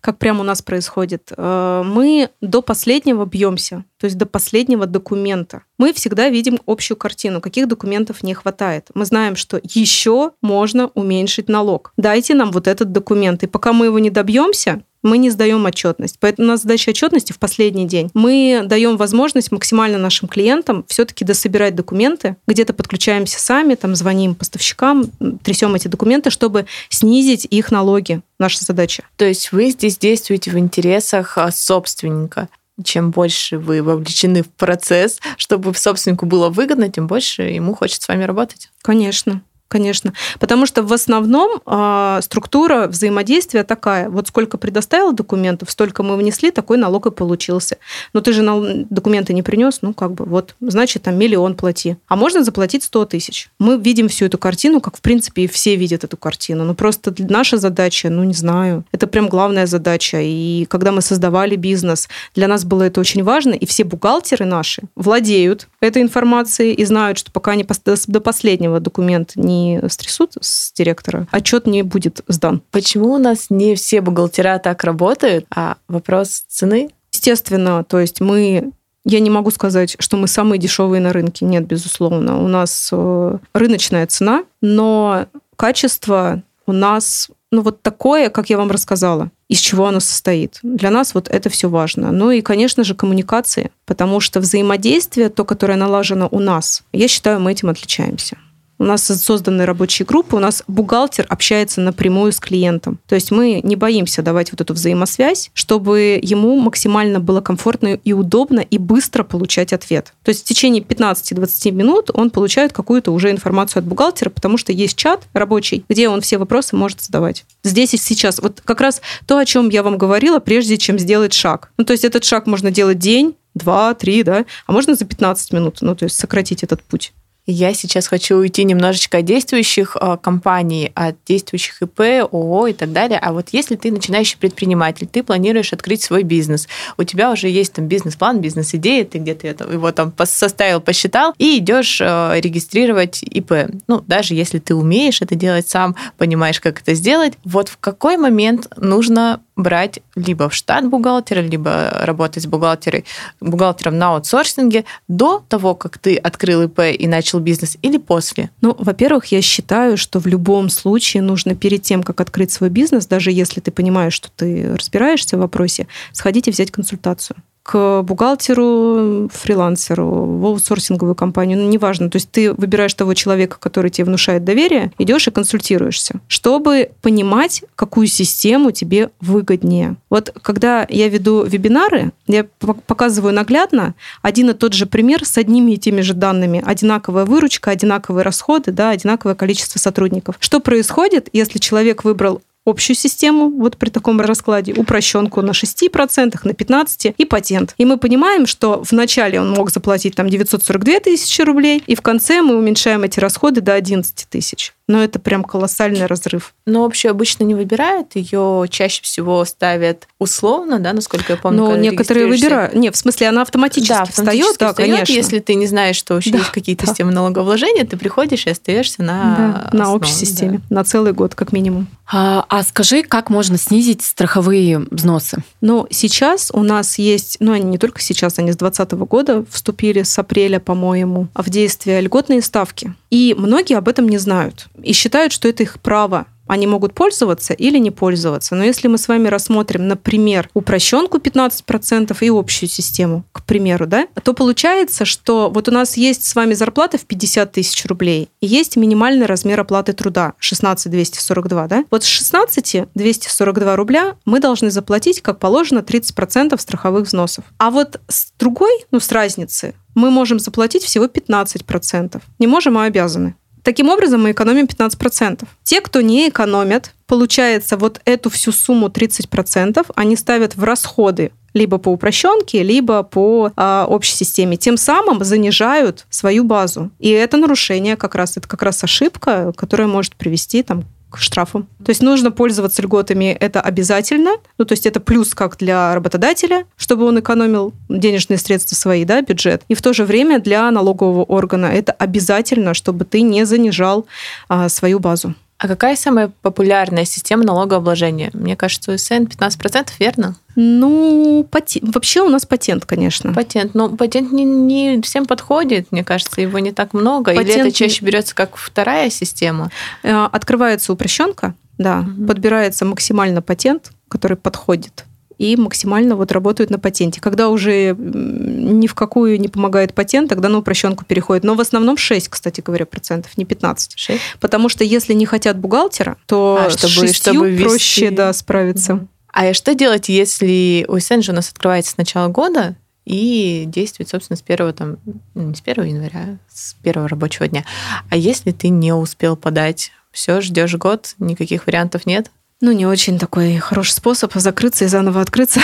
[0.04, 1.32] как прямо у нас происходит.
[1.34, 5.62] Э, мы до последнего бьемся, то есть до последнего документа.
[5.78, 8.90] Мы всегда видим общую картину, каких документов не хватает.
[8.92, 11.94] Мы знаем, что еще можно уменьшить налог.
[11.96, 13.42] Дайте нам вот этот документ.
[13.44, 16.16] И пока мы его не добьемся, мы не сдаем отчетность.
[16.18, 18.10] Поэтому у нас задача отчетности в последний день.
[18.14, 25.10] Мы даем возможность максимально нашим клиентам все-таки дособирать документы, где-то подключаемся сами, там звоним поставщикам,
[25.42, 28.22] трясем эти документы, чтобы снизить их налоги.
[28.38, 29.04] Наша задача.
[29.16, 32.48] То есть вы здесь действуете в интересах а, собственника
[32.82, 38.08] чем больше вы вовлечены в процесс, чтобы собственнику было выгодно, тем больше ему хочет с
[38.08, 38.70] вами работать.
[38.82, 39.42] Конечно.
[39.68, 40.12] Конечно.
[40.38, 44.08] Потому что в основном э, структура взаимодействия такая.
[44.08, 47.78] Вот сколько предоставил документов, столько мы внесли, такой налог и получился.
[48.12, 51.96] Но ты же документы не принес, ну как бы вот, значит, там миллион плати.
[52.08, 53.48] А можно заплатить 100 тысяч.
[53.58, 56.64] Мы видим всю эту картину, как в принципе и все видят эту картину.
[56.64, 60.20] Но просто наша задача, ну не знаю, это прям главная задача.
[60.20, 64.82] И когда мы создавали бизнес, для нас было это очень важно, и все бухгалтеры наши
[64.94, 67.66] владеют этой информацией и знают, что пока они
[68.06, 72.62] до последнего документ не стрясут с директора, отчет не будет сдан.
[72.70, 76.90] Почему у нас не все бухгалтера так работают, а вопрос цены?
[77.12, 78.72] Естественно, то есть мы
[79.06, 81.44] я не могу сказать, что мы самые дешевые на рынке.
[81.44, 82.42] Нет, безусловно.
[82.42, 88.70] У нас э, рыночная цена, но качество у нас ну, вот такое, как я вам
[88.70, 90.58] рассказала, из чего оно состоит.
[90.62, 92.10] Для нас вот это все важно.
[92.10, 97.38] Ну и, конечно же, коммуникации, потому что взаимодействие, то, которое налажено у нас, я считаю,
[97.40, 98.38] мы этим отличаемся.
[98.78, 102.98] У нас созданы рабочие группы, у нас бухгалтер общается напрямую с клиентом.
[103.06, 108.12] То есть мы не боимся давать вот эту взаимосвязь, чтобы ему максимально было комфортно и
[108.12, 110.12] удобно и быстро получать ответ.
[110.22, 114.72] То есть в течение 15-20 минут он получает какую-то уже информацию от бухгалтера, потому что
[114.72, 117.44] есть чат рабочий, где он все вопросы может задавать.
[117.62, 118.40] Здесь и сейчас.
[118.40, 121.70] Вот как раз то, о чем я вам говорила, прежде чем сделать шаг.
[121.76, 125.52] Ну, то есть этот шаг можно делать день, два, три, да, а можно за 15
[125.52, 127.12] минут, ну, то есть сократить этот путь.
[127.46, 132.00] Я сейчас хочу уйти немножечко от действующих а, компаний, от действующих ИП,
[132.32, 133.18] ООО и так далее.
[133.18, 137.74] А вот если ты начинающий предприниматель, ты планируешь открыть свой бизнес, у тебя уже есть
[137.74, 143.52] там бизнес-план, бизнес-идея, ты где-то его там составил, посчитал, и идешь а, регистрировать ИП.
[143.88, 148.16] Ну, даже если ты умеешь это делать сам, понимаешь, как это сделать, вот в какой
[148.16, 153.04] момент нужно брать либо в штат бухгалтера, либо работать с бухгалтером,
[153.40, 158.50] бухгалтером на аутсорсинге до того, как ты открыл ИП и начал бизнес, или после?
[158.60, 163.06] Ну, во-первых, я считаю, что в любом случае нужно перед тем, как открыть свой бизнес,
[163.06, 169.30] даже если ты понимаешь, что ты разбираешься в вопросе, сходить и взять консультацию к бухгалтеру,
[169.32, 172.10] фрилансеру, в аутсорсинговую компанию, ну, неважно.
[172.10, 177.64] То есть ты выбираешь того человека, который тебе внушает доверие, идешь и консультируешься, чтобы понимать,
[177.74, 179.96] какую систему тебе выгоднее.
[180.10, 182.44] Вот когда я веду вебинары, я
[182.86, 186.62] показываю наглядно один и тот же пример с одними и теми же данными.
[186.64, 190.36] Одинаковая выручка, одинаковые расходы, да, одинаковое количество сотрудников.
[190.38, 196.50] Что происходит, если человек выбрал общую систему, вот при таком раскладе, упрощенку на 6%, на
[196.50, 197.74] 15% и патент.
[197.78, 202.42] И мы понимаем, что вначале он мог заплатить там 942 тысячи рублей, и в конце
[202.42, 206.54] мы уменьшаем эти расходы до 11 тысяч но это прям колоссальный разрыв.
[206.66, 211.58] Но вообще обычно не выбирают, ее чаще всего ставят условно, да, насколько я помню.
[211.58, 212.74] Но некоторые выбирают.
[212.74, 215.12] Не, в смысле, она автоматически да, встает, да, встает, конечно.
[215.12, 216.92] Если ты не знаешь, что вообще да, есть какие-то да.
[216.92, 220.76] системы налогообложения, ты приходишь и остаешься на да, на общей системе да.
[220.76, 221.86] на целый год как минимум.
[222.10, 225.38] А, а скажи, как можно снизить страховые взносы?
[225.62, 230.02] Ну, сейчас у нас есть, ну, они не только сейчас, они с 2020 года вступили
[230.02, 232.94] с апреля, по-моему, в действие льготные ставки.
[233.10, 237.54] И многие об этом не знают и считают, что это их право они могут пользоваться
[237.54, 238.54] или не пользоваться.
[238.54, 244.06] Но если мы с вами рассмотрим, например, упрощенку 15% и общую систему, к примеру, да,
[244.22, 248.46] то получается, что вот у нас есть с вами зарплата в 50 тысяч рублей и
[248.46, 251.84] есть минимальный размер оплаты труда 16 242, да?
[251.90, 257.44] Вот с 16 242 рубля мы должны заплатить, как положено, 30% страховых взносов.
[257.58, 262.20] А вот с другой, ну, с разницы, мы можем заплатить всего 15%.
[262.38, 263.36] Не можем, а обязаны.
[263.64, 265.44] Таким образом, мы экономим 15%.
[265.64, 271.78] Те, кто не экономят, получается, вот эту всю сумму 30% они ставят в расходы либо
[271.78, 274.56] по упрощенке, либо по а, общей системе.
[274.56, 276.90] Тем самым занижают свою базу.
[276.98, 281.68] И это нарушение как раз, это как раз ошибка, которая может привести там, к штрафам.
[281.84, 284.32] То есть нужно пользоваться льготами, это обязательно.
[284.58, 289.22] Ну, то есть это плюс как для работодателя, чтобы он экономил денежные средства свои, да,
[289.22, 289.62] бюджет.
[289.68, 294.06] И в то же время для налогового органа это обязательно, чтобы ты не занижал
[294.48, 295.34] а, свою базу.
[295.64, 298.30] А какая самая популярная система налогообложения?
[298.34, 300.36] Мне кажется, УСН 15%, верно?
[300.56, 301.80] Ну, пати...
[301.82, 303.32] вообще у нас патент, конечно.
[303.32, 303.74] Патент.
[303.74, 307.32] Но патент не, не всем подходит, мне кажется, его не так много.
[307.32, 307.48] Патент...
[307.48, 309.70] Или это чаще берется как вторая система?
[310.02, 312.26] Э, открывается упрощенка, да, угу.
[312.26, 315.06] подбирается максимально патент, который подходит
[315.38, 317.20] и максимально вот работают на патенте.
[317.20, 321.44] Когда уже ни в какую не помогает патент, тогда на упрощенку переходит.
[321.44, 323.98] Но в основном 6, кстати говоря, процентов, не 15.
[323.98, 324.20] 6?
[324.40, 327.64] Потому что если не хотят бухгалтера, то а, чтобы, с чтобы вести...
[327.64, 329.06] проще да, справиться.
[329.32, 334.36] А что делать, если УСН же у нас открывается с начала года, и действует, собственно,
[334.36, 334.96] с первого, там,
[335.34, 337.64] ну, не с 1 января, а с первого рабочего дня.
[338.08, 342.30] А если ты не успел подать, все, ждешь год, никаких вариантов нет?
[342.64, 345.60] Ну, не очень такой хороший способ закрыться и заново открыться.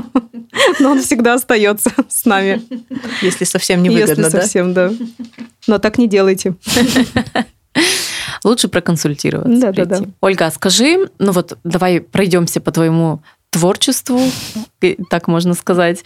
[0.80, 2.62] Но он всегда остается с нами.
[3.20, 4.90] Если совсем не выгодно, Если совсем, да?
[5.66, 6.54] Но так не делайте.
[8.42, 9.60] Лучше проконсультироваться.
[9.60, 10.00] Да, да, да.
[10.22, 14.18] Ольга, скажи, ну вот давай пройдемся по твоему творчеству,
[15.10, 16.02] так можно сказать.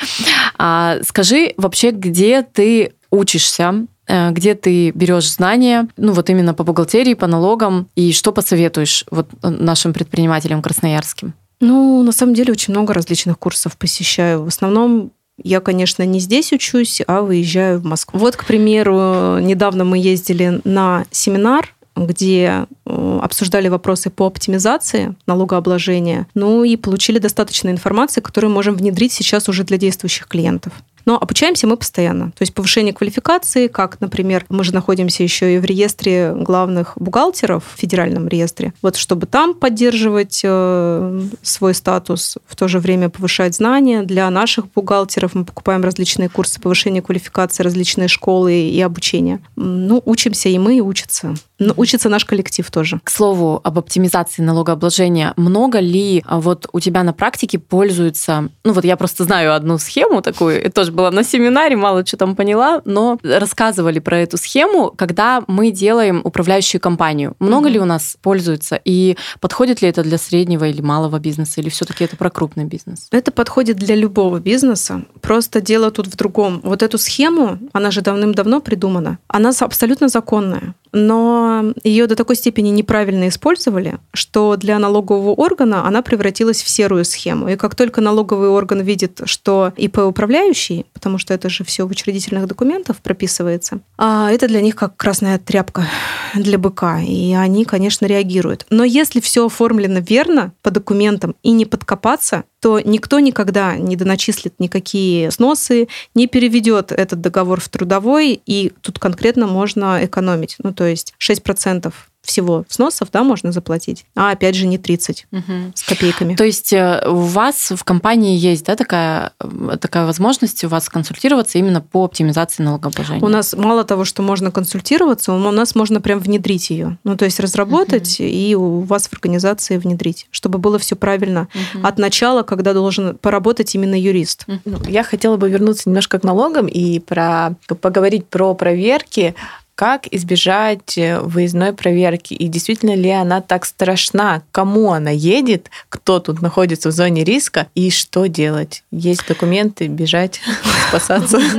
[0.56, 7.14] А скажи вообще, где ты учишься, где ты берешь знания, ну вот именно по бухгалтерии,
[7.14, 11.34] по налогам, и что посоветуешь вот нашим предпринимателям красноярским?
[11.60, 14.44] Ну, на самом деле, очень много различных курсов посещаю.
[14.44, 15.10] В основном
[15.42, 18.18] я, конечно, не здесь учусь, а выезжаю в Москву.
[18.18, 21.74] Вот, к примеру, недавно мы ездили на семинар
[22.06, 29.12] где э, обсуждали вопросы по оптимизации налогообложения, ну и получили достаточно информации, которую можем внедрить
[29.12, 30.72] сейчас уже для действующих клиентов.
[31.08, 32.32] Но обучаемся мы постоянно.
[32.32, 37.64] То есть повышение квалификации, как, например, мы же находимся еще и в реестре главных бухгалтеров,
[37.64, 38.74] в федеральном реестре.
[38.82, 44.02] Вот чтобы там поддерживать э, свой статус, в то же время повышать знания.
[44.02, 49.40] Для наших бухгалтеров мы покупаем различные курсы повышения квалификации, различные школы и обучение.
[49.56, 51.36] Ну, учимся и мы, и учатся.
[51.58, 53.00] Но учится наш коллектив тоже.
[53.02, 55.32] К слову, об оптимизации налогообложения.
[55.36, 58.50] Много ли а, вот у тебя на практике пользуются...
[58.62, 62.16] Ну вот я просто знаю одну схему такую, это тоже была на семинаре, мало что
[62.16, 67.36] там поняла, но рассказывали про эту схему, когда мы делаем управляющую компанию.
[67.38, 67.72] Много mm-hmm.
[67.72, 68.80] ли у нас пользуются?
[68.84, 71.60] И подходит ли это для среднего или малого бизнеса?
[71.60, 73.06] Или все таки это про крупный бизнес?
[73.12, 75.02] Это подходит для любого бизнеса.
[75.20, 76.60] Просто дело тут в другом.
[76.64, 79.18] Вот эту схему, она же давным-давно придумана.
[79.28, 86.02] Она абсолютно законная но ее до такой степени неправильно использовали, что для налогового органа она
[86.02, 87.48] превратилась в серую схему.
[87.48, 91.90] И как только налоговый орган видит, что ИП управляющий, потому что это же все в
[91.90, 95.86] учредительных документах прописывается, а это для них как красная тряпка
[96.34, 98.66] для быка, и они, конечно, реагируют.
[98.70, 104.54] Но если все оформлено верно по документам и не подкопаться, то никто никогда не доначислит
[104.58, 110.56] никакие сносы, не переведет этот договор в трудовой, и тут конкретно можно экономить.
[110.62, 115.42] Ну, то есть 6% всего взносов, да, можно заплатить, а опять же не 30 угу.
[115.74, 116.36] с копейками.
[116.36, 120.88] То есть э, у вас в компании есть, да, такая, э, такая возможность у вас
[120.88, 123.24] консультироваться именно по оптимизации налогообложения?
[123.24, 126.98] У нас мало того, что можно консультироваться, у нас можно прям внедрить ее.
[127.02, 128.28] Ну, то есть разработать угу.
[128.28, 131.86] и у вас в организации внедрить, чтобы было все правильно угу.
[131.86, 134.44] от начала, когда должен поработать именно юрист.
[134.46, 134.90] Угу.
[134.90, 139.34] Я хотела бы вернуться немножко к налогам и про поговорить про проверки
[139.78, 142.34] как избежать э, выездной проверки?
[142.34, 144.42] И действительно ли она так страшна?
[144.50, 145.70] Кому она едет?
[145.88, 147.68] Кто тут находится в зоне риска?
[147.76, 148.82] И что делать?
[148.90, 150.40] Есть документы, бежать,
[150.88, 151.40] спасаться?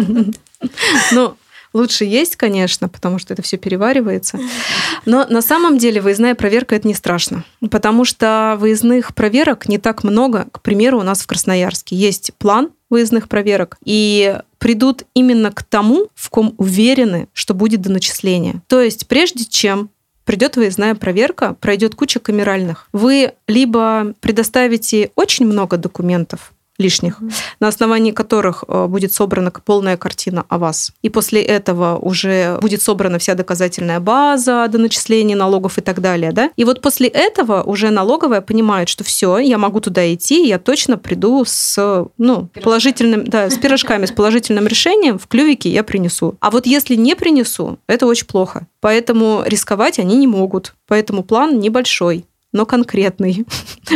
[1.14, 1.38] Ну,
[1.74, 4.40] Лучше есть, конечно, потому что это все переваривается.
[5.06, 10.04] Но на самом деле выездная проверка это не страшно, потому что выездных проверок не так
[10.04, 10.48] много.
[10.52, 16.08] К примеру, у нас в Красноярске есть план выездных проверок, и придут именно к тому,
[16.16, 18.62] в ком уверены, что будет до начисления.
[18.68, 19.92] То есть прежде чем
[20.26, 22.88] придет выездная проверка, пройдет куча камеральных.
[22.94, 27.32] Вы либо предоставите очень много документов, лишних, mm-hmm.
[27.60, 30.92] на основании которых э, будет собрана полная картина о вас.
[31.04, 36.32] И после этого уже будет собрана вся доказательная база до начисления налогов и так далее.
[36.32, 36.50] Да?
[36.56, 40.98] И вот после этого уже налоговая понимает, что все, я могу туда идти, я точно
[40.98, 46.36] приду с ну, положительным, да, с пирожками, с положительным решением в клювике я принесу.
[46.40, 48.68] А вот если не принесу, это очень плохо.
[48.82, 50.76] Поэтому рисковать они не могут.
[50.88, 53.46] Поэтому план небольшой но конкретный,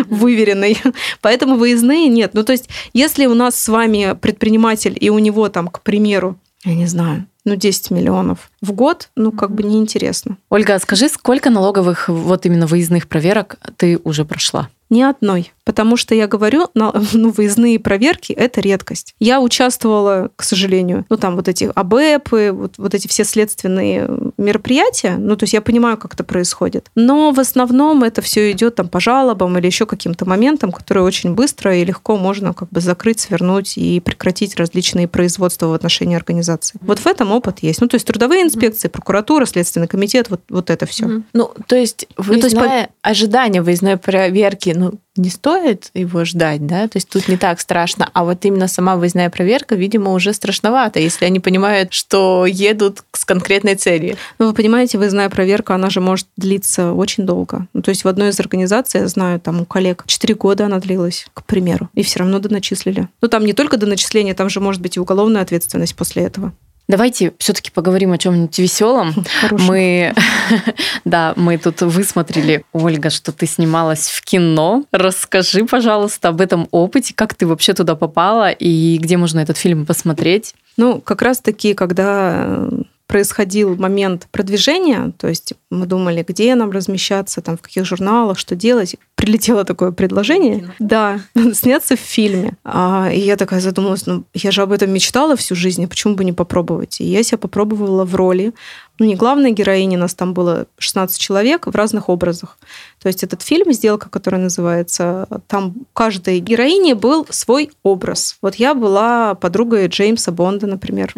[0.09, 0.77] выверенный.
[1.21, 2.33] Поэтому выездные нет.
[2.33, 6.39] Ну, то есть, если у нас с вами предприниматель, и у него там, к примеру,
[6.63, 10.37] я не знаю, ну, 10 миллионов в год, ну, как бы неинтересно.
[10.49, 14.69] Ольга, скажи, сколько налоговых вот именно выездных проверок ты уже прошла?
[14.89, 15.51] Ни одной.
[15.65, 16.93] Потому что я говорю, ну,
[17.31, 19.15] выездные проверки– это редкость.
[19.19, 25.15] Я участвовала, к сожалению, ну, там вот эти АБЭПы, вот, вот эти все следственные мероприятия,
[25.17, 26.91] ну, то есть я понимаю, как это происходит.
[26.95, 31.33] Но в основном это все идет там по жалобам или еще каким-то моментам, которые очень
[31.33, 36.77] быстро и легко можно как бы закрыть, свернуть и прекратить различные производства в отношении организации.
[36.81, 37.81] Вот в этом опыт есть.
[37.81, 41.05] Ну, то есть трудовые инспекции, прокуратура, Следственный комитет, вот, вот это все.
[41.05, 41.25] Мгм.
[41.33, 46.65] Ну, то есть, выездная, Ну, то есть ожидание выездной проверки, ну, не стоит его ждать,
[46.65, 46.87] да?
[46.87, 48.09] То есть тут не так страшно.
[48.13, 53.23] А вот именно сама выездная проверка, видимо, уже страшновато, если они понимают, что едут с
[53.23, 54.17] конкретной целью.
[54.39, 57.67] Ну, вы понимаете, выездная проверка, она же может длиться очень долго.
[57.73, 60.79] Ну, то есть в одной из организаций, я знаю, там у коллег 4 года она
[60.79, 63.07] длилась, к примеру, и все равно доначислили.
[63.21, 66.53] Ну, там не только доначисление, там же может быть и уголовная ответственность после этого.
[66.87, 69.13] Давайте все-таки поговорим о чем-нибудь веселом.
[69.41, 69.67] Хороший.
[69.67, 70.13] Мы,
[71.05, 74.83] да, мы тут высмотрели, Ольга, что ты снималась в кино.
[74.91, 79.85] Расскажи, пожалуйста, об этом опыте, как ты вообще туда попала и где можно этот фильм
[79.85, 80.55] посмотреть.
[80.75, 82.69] Ну, как раз-таки, когда э,
[83.07, 88.55] происходил момент продвижения, то есть мы думали, где нам размещаться, там, в каких журналах, что
[88.55, 91.19] делать, прилетело такое предложение, да,
[91.53, 92.57] сняться в фильме.
[92.63, 96.15] А, и я такая задумалась, ну, я же об этом мечтала всю жизнь, а почему
[96.15, 97.01] бы не попробовать?
[97.01, 98.53] И я себя попробовала в роли,
[98.99, 102.57] ну, не главной героини, нас там было 16 человек в разных образах.
[103.01, 108.37] То есть этот фильм «Сделка», который называется, там у каждой героини был свой образ.
[108.41, 111.13] Вот я была подругой Джеймса Бонда, например.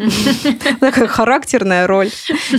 [0.80, 2.10] Такая характерная роль.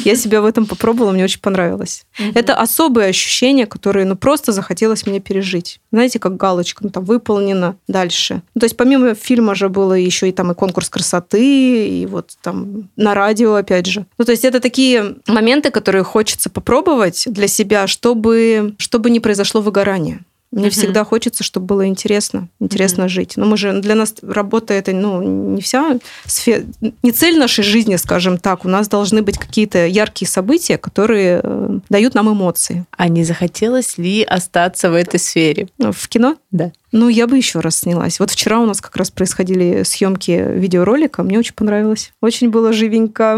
[0.05, 2.05] Я себя в этом попробовала, мне очень понравилось.
[2.35, 5.81] Это особые ощущения, которые ну, просто захотелось мне пережить.
[5.91, 8.43] Знаете, как галочка, ну, там выполнено дальше.
[8.53, 12.37] Ну, то есть помимо фильма же было еще и там и конкурс красоты, и вот
[12.41, 14.05] там на радио опять же.
[14.17, 19.61] Ну, то есть это такие моменты, которые хочется попробовать для себя, чтобы, чтобы не произошло
[19.61, 20.19] выгорание.
[20.49, 20.71] Мне Мгм.
[20.71, 23.33] всегда хочется, чтобы было интересно, интересно жить.
[23.35, 26.63] Но мы же для нас работа это ну не вся сфера,
[27.03, 28.63] не цель нашей жизни, скажем так.
[28.63, 32.85] У нас должны быть какие-то яркие события, которые э, дают нам эмоции.
[32.95, 35.67] А не захотелось ли остаться в этой сфере?
[35.77, 36.37] В кино?
[36.51, 36.71] Да.
[36.93, 38.17] Ну, я бы еще раз снялась.
[38.21, 41.23] Вот вчера у нас как раз происходили съемки видеоролика.
[41.23, 42.13] Мне очень понравилось.
[42.21, 43.37] Очень было живенько.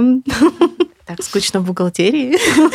[1.10, 2.38] Так скучно в бухгалтерии.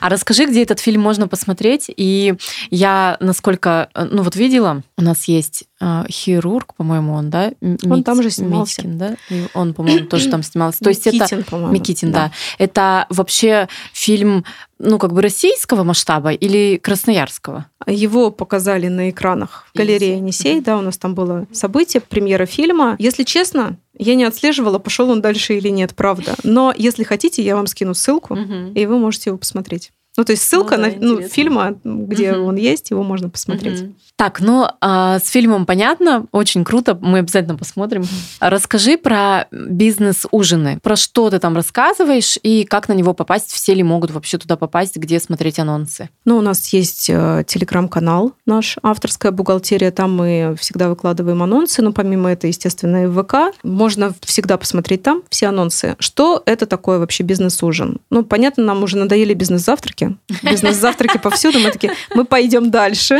[0.00, 1.90] А расскажи, где этот фильм можно посмотреть.
[1.96, 2.34] И
[2.70, 7.52] я, насколько, э, ну вот видела, у нас есть э, хирург, по-моему, он, да?
[7.84, 8.82] Он там же снимался.
[8.82, 9.16] Митькин, да?
[9.30, 10.80] И он, по-моему, тоже там снимался.
[10.80, 11.42] То есть это...
[11.50, 11.72] По-моему.
[11.72, 12.30] Микитин, да.
[12.58, 14.44] Это вообще фильм,
[14.78, 17.66] ну, как бы российского масштаба или красноярского?
[17.86, 22.96] Его показали на экранах в галерее Енисей, да, у нас там было событие, премьера фильма.
[22.98, 26.34] Если честно, я не отслеживала, пошел он дальше или нет, правда.
[26.42, 28.36] Но если хотите, я вам скину ссылку,
[28.74, 29.92] и вы можете его посмотреть.
[30.16, 31.34] Ну, то есть ссылка Ну да, на ну, интересно.
[31.34, 32.44] фильма, где Мгм.
[32.44, 33.80] он есть, его можно посмотреть.
[33.82, 33.94] Мгм.
[34.16, 38.04] Так, ну, а, с фильмом понятно, очень круто, мы обязательно посмотрим.
[38.38, 40.78] А Расскажи про бизнес-ужины.
[40.82, 43.50] Про что ты там рассказываешь и как на него попасть?
[43.50, 44.96] Все ли могут вообще туда попасть?
[44.96, 46.10] Где смотреть анонсы?
[46.24, 51.92] Ну, у нас есть э, телеграм-канал наш, авторская бухгалтерия, там мы всегда выкладываем анонсы, но
[51.92, 53.56] помимо этого, естественно, и в ВК.
[53.64, 55.96] Можно всегда посмотреть там все анонсы.
[55.98, 57.98] Что это такое вообще бизнес-ужин?
[58.10, 60.03] Ну, понятно, нам уже надоели бизнес-завтраки.
[60.42, 61.58] Бизнес-завтраки повсюду.
[61.58, 63.18] Мы такие, мы пойдем дальше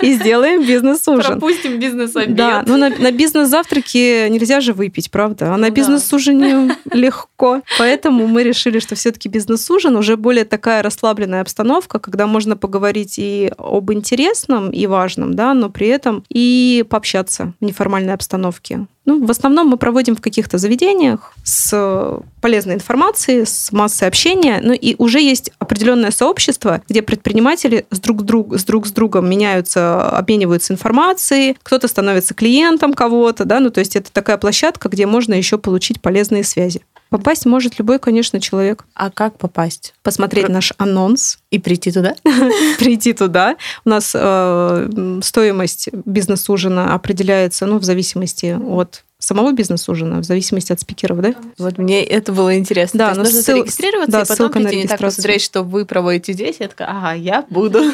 [0.00, 1.38] и сделаем бизнес-ужин.
[1.38, 2.34] Пропустим бизнес-обед.
[2.34, 5.54] Да, ну на, на бизнес-завтраке нельзя же выпить, правда?
[5.54, 7.62] А на Ну бизнес-ужине легко.
[7.78, 13.52] Поэтому мы решили, что все-таки бизнес-ужин уже более такая расслабленная обстановка, когда можно поговорить и
[13.58, 18.86] об интересном и важном, да, но при этом и пообщаться в неформальной обстановке.
[19.04, 24.60] Ну, в основном мы проводим в каких-то заведениях с полезной информацией, с массой общения.
[24.62, 29.28] Ну и уже есть определенное сообщество, где предприниматели с друг, друг, с друг с другом
[29.28, 35.06] меняются, обмениваются информацией, кто-то становится клиентом кого-то, да, ну то есть это такая площадка, где
[35.06, 36.82] можно еще получить полезные связи.
[37.12, 38.86] Попасть может любой, конечно, человек.
[38.94, 39.92] А как попасть?
[40.02, 42.14] Посмотреть Про- наш анонс, И прийти туда?
[42.78, 43.56] прийти туда.
[43.84, 50.80] У нас э, стоимость бизнес-ужина определяется ну, в зависимости от самого бизнес-ужина, в зависимости от
[50.80, 51.34] спикеров, да?
[51.58, 52.98] Вот мне это было интересно.
[52.98, 55.08] Да, ну, нужно ссыл- зарегистрироваться, да, и потом ссылка на не так регистрацию.
[55.16, 56.56] посмотреть, что вы проводите здесь.
[56.60, 57.80] Я такая, ага, я буду.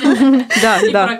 [0.62, 1.18] Да, да.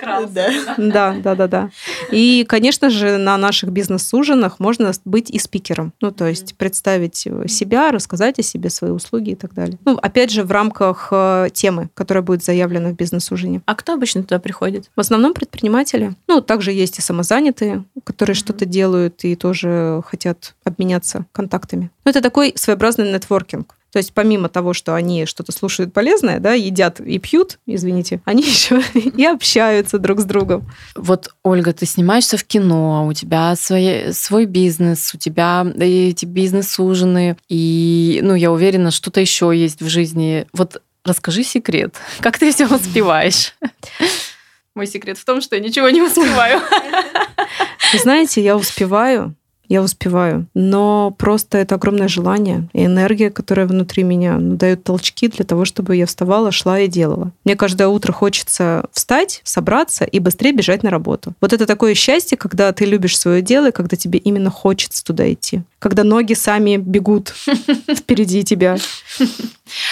[0.79, 1.15] Да.
[1.23, 1.71] Да, да, да.
[2.11, 5.93] И, конечно же, на наших бизнес-ужинах можно быть и спикером.
[6.01, 9.79] Ну, то есть представить себя, рассказать о себе, свои услуги и так далее.
[9.85, 13.63] Ну, опять же, в рамках э, темы, которая будет заявлена в бизнес-ужине.
[13.67, 14.91] А кто обычно туда приходит?
[14.97, 16.15] В основном предприниматели.
[16.27, 21.91] Ну, также есть и самозанятые, которые что-то делают и тоже хотят обменяться контактами.
[22.05, 23.75] Ну, это такой своеобразный нетворкинг.
[23.91, 28.43] То есть помимо того, что они что-то слушают полезное, да, едят и пьют, извините, они
[28.47, 30.71] еще и общаются друг с другом.
[30.95, 37.37] Вот, Ольга, ты снимаешься в кино, у тебя свой, свой бизнес, у тебя эти бизнес-ужины,
[37.49, 40.47] и, ну, я уверена, что-то еще есть в жизни.
[40.53, 43.55] Вот расскажи секрет, как ты все успеваешь?
[44.75, 46.61] Мой секрет в том, что я ничего не успеваю.
[47.93, 49.35] Вы знаете, я успеваю
[49.69, 50.47] я успеваю.
[50.55, 55.65] Но просто это огромное желание и энергия, которая внутри меня ну, дает толчки для того,
[55.65, 57.33] чтобы я вставала, шла и делала.
[57.45, 61.35] Мне каждое утро хочется встать, собраться и быстрее бежать на работу.
[61.41, 65.31] Вот это такое счастье, когда ты любишь свое дело, и когда тебе именно хочется туда
[65.33, 65.63] идти.
[65.79, 67.35] Когда ноги сами бегут
[67.97, 68.79] впереди тебя.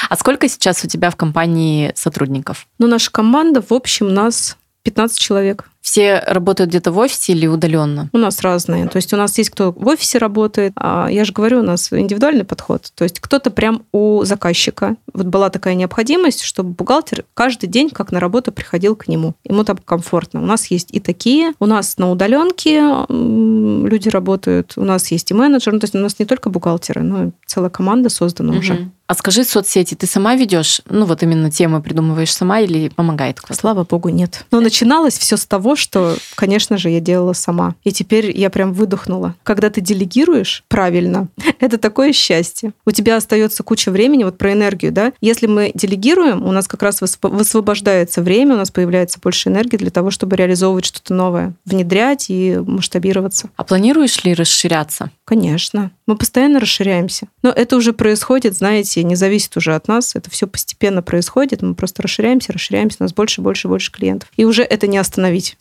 [0.09, 2.67] А сколько сейчас у тебя в компании сотрудников?
[2.79, 4.57] Ну, наша команда, в общем, нас
[4.87, 5.69] 15 человек.
[5.81, 8.09] Все работают где-то в офисе или удаленно?
[8.13, 8.87] У нас разные.
[8.87, 11.93] То есть у нас есть кто в офисе работает, а я же говорю, у нас
[11.93, 12.93] индивидуальный подход.
[12.95, 14.95] То есть кто-то прям у заказчика.
[15.13, 19.35] Вот была такая необходимость, чтобы бухгалтер каждый день как на работу приходил к нему.
[19.45, 20.41] Ему там комфортно.
[20.41, 21.53] У нас есть и такие.
[21.59, 24.75] У нас на удаленке люди работают.
[24.77, 25.73] У нас есть и менеджер.
[25.73, 28.61] Ну, то есть у нас не только бухгалтеры, но и целая команда создана угу.
[28.61, 28.91] уже.
[29.07, 30.81] А скажи, соцсети ты сама ведешь?
[30.89, 33.55] Ну, вот именно темы придумываешь сама или помогает кто-то?
[33.55, 34.45] Слава богу, нет.
[34.51, 37.77] Но начиналось все с того, что, конечно же, я делала сама.
[37.85, 39.35] И теперь я прям выдохнула.
[39.45, 41.29] Когда ты делегируешь правильно,
[41.61, 42.73] это такое счастье.
[42.85, 45.13] У тебя остается куча времени, вот про энергию, да?
[45.21, 49.91] Если мы делегируем, у нас как раз высвобождается время, у нас появляется больше энергии для
[49.91, 53.51] того, чтобы реализовывать что-то новое, внедрять и масштабироваться.
[53.57, 55.11] А планируешь ли расширяться?
[55.25, 55.93] Конечно.
[56.07, 57.29] Мы постоянно расширяемся.
[57.43, 60.15] Но это уже происходит, знаете, не зависит уже от нас.
[60.15, 61.63] Это все постепенно происходит.
[61.63, 62.99] Мы просто расширяемся, расширяемся.
[63.01, 64.31] У нас больше, больше, больше клиентов.
[64.37, 65.57] И уже это не остановить.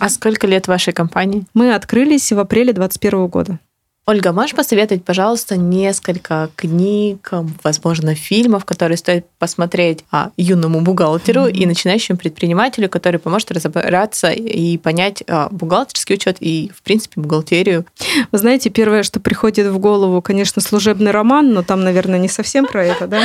[0.00, 1.44] А сколько лет вашей компании?
[1.54, 3.60] Мы открылись в апреле 2021 года.
[4.08, 7.28] Ольга, можешь посоветовать, пожалуйста, несколько книг,
[7.64, 11.50] возможно, фильмов, которые стоит посмотреть а, юному бухгалтеру mm-hmm.
[11.50, 17.84] и начинающему предпринимателю, который поможет разобраться и понять а, бухгалтерский учет и, в принципе, бухгалтерию?
[18.30, 22.66] Вы знаете, первое, что приходит в голову, конечно, служебный роман, но там, наверное, не совсем
[22.66, 23.22] про это, да?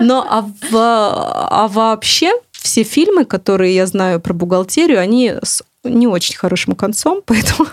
[0.00, 6.06] Но а, в, а вообще все фильмы, которые я знаю про бухгалтерию, они с не
[6.06, 7.68] очень хорошим концом, поэтому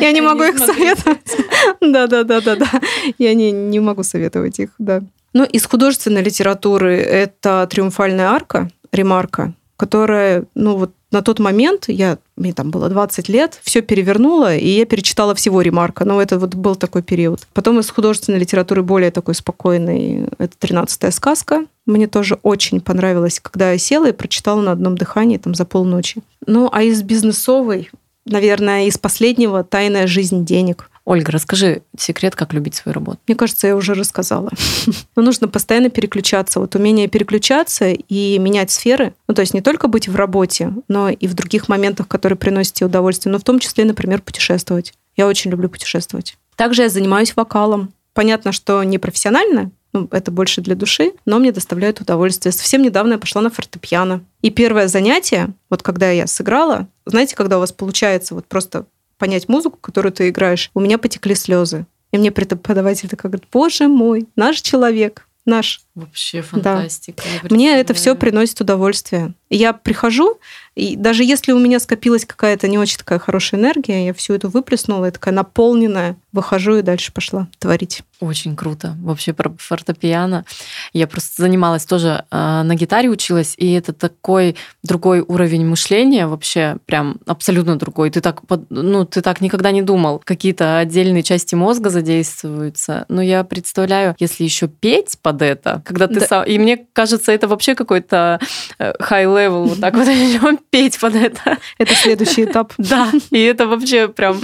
[0.00, 1.36] я не могу их советовать.
[1.80, 2.70] Да, да, да, да, да.
[3.18, 5.02] Я не, не могу советовать их, да.
[5.32, 12.18] Но из художественной литературы это «Триумфальная арка», ремарка, которая, ну вот на тот момент, я,
[12.36, 16.04] мне там было 20 лет, все перевернула, и я перечитала всего ремарка.
[16.04, 17.40] Но это вот был такой период.
[17.52, 21.66] Потом из художественной литературы более такой спокойный, это «Тринадцатая сказка».
[21.86, 26.22] Мне тоже очень понравилось, когда я села и прочитала на одном дыхании там за полночи.
[26.46, 27.90] Ну, а из бизнесовой,
[28.24, 30.90] наверное, из последнего «Тайная жизнь денег».
[31.10, 33.18] Ольга, расскажи секрет, как любить свою работу.
[33.26, 34.48] Мне кажется, я уже рассказала.
[35.16, 36.60] Но нужно постоянно переключаться.
[36.60, 39.12] Вот умение переключаться и менять сферы.
[39.26, 42.74] Ну, то есть не только быть в работе, но и в других моментах, которые приносят
[42.74, 43.32] тебе удовольствие.
[43.32, 44.94] Но в том числе, например, путешествовать.
[45.16, 46.36] Я очень люблю путешествовать.
[46.54, 47.92] Также я занимаюсь вокалом.
[48.14, 52.52] Понятно, что не профессионально, ну, это больше для души, но мне доставляет удовольствие.
[52.52, 54.22] Совсем недавно я пошла на фортепиано.
[54.42, 58.86] И первое занятие, вот когда я сыграла, знаете, когда у вас получается вот просто
[59.20, 61.86] понять музыку, которую ты играешь, у меня потекли слезы.
[62.10, 65.82] И мне преподаватель такой говорит, боже мой, наш человек, наш.
[65.94, 67.22] Вообще фантастика.
[67.42, 67.54] Да.
[67.54, 69.34] Мне это все приносит удовольствие.
[69.48, 70.40] Я прихожу,
[70.74, 74.48] и даже если у меня скопилась какая-то не очень такая хорошая энергия, я всю эту
[74.48, 78.02] выплеснула, я такая наполненная, выхожу и дальше пошла творить.
[78.20, 78.96] Очень круто.
[79.00, 80.44] Вообще про фортепиано.
[80.92, 86.76] Я просто занималась тоже э, на гитаре училась, и это такой другой уровень мышления, вообще
[86.84, 88.10] прям абсолютно другой.
[88.10, 90.20] Ты так, ну, ты так никогда не думал.
[90.22, 93.06] Какие-то отдельные части мозга задействуются.
[93.08, 96.26] Но я представляю, если еще петь под это, когда ты да.
[96.26, 96.44] сам...
[96.44, 98.38] И мне кажется, это вообще какой-то
[98.78, 101.56] э, high level, вот так вот петь под это.
[101.78, 102.72] Это следующий этап.
[102.90, 104.40] Да, и это вообще прям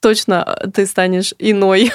[0.00, 1.92] точно ты станешь иной.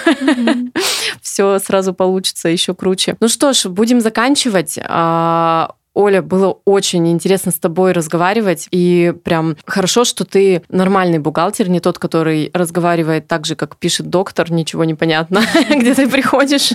[1.22, 3.16] Все сразу получится еще круче.
[3.20, 4.80] Ну что ж, будем заканчивать.
[4.84, 11.70] А, Оля, было очень интересно с тобой разговаривать, и прям хорошо, что ты нормальный бухгалтер,
[11.70, 16.72] не тот, который разговаривает так же, как пишет доктор, ничего не понятно, где ты приходишь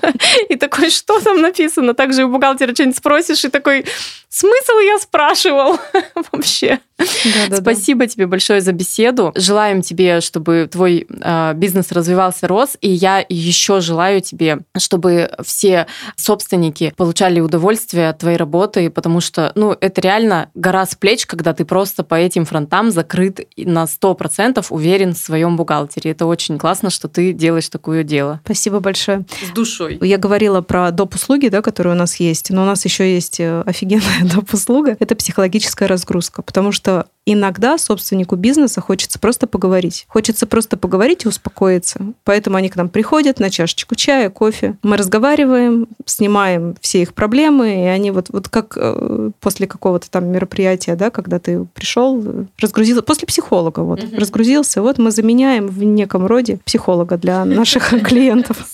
[0.49, 3.87] и такой, что там написано, также у бухгалтера что-нибудь спросишь, и такой,
[4.29, 5.79] смысл я спрашивал
[6.33, 6.79] вообще.
[6.99, 8.07] Да, да, Спасибо да.
[8.09, 9.33] тебе большое за беседу.
[9.37, 12.77] Желаем тебе, чтобы твой э, бизнес развивался, рос.
[12.81, 15.87] И я еще желаю тебе, чтобы все
[16.17, 21.53] собственники получали удовольствие от твоей работы, потому что, ну, это реально гора с плеч, когда
[21.53, 26.11] ты просто по этим фронтам закрыт на 100% уверен в своем бухгалтере.
[26.11, 28.41] Это очень классно, что ты делаешь такое дело.
[28.45, 29.25] Спасибо большое.
[29.47, 29.99] С душой.
[30.03, 31.15] Я говорила про доп.
[31.15, 34.53] услуги, да, которые у нас есть, но у нас еще есть э, офигенная доп.
[34.53, 34.97] услуга.
[34.99, 40.07] Это психологическая разгрузка, потому что что иногда собственнику бизнеса хочется просто поговорить.
[40.09, 42.01] Хочется просто поговорить и успокоиться.
[42.24, 44.76] Поэтому они к нам приходят на чашечку чая, кофе.
[44.83, 50.26] Мы разговариваем, снимаем все их проблемы, и они вот, вот как э, после какого-то там
[50.26, 54.16] мероприятия, да, когда ты пришел, разгрузился, после психолога вот, угу.
[54.16, 58.66] разгрузился, вот мы заменяем в неком роде психолога для наших клиентов.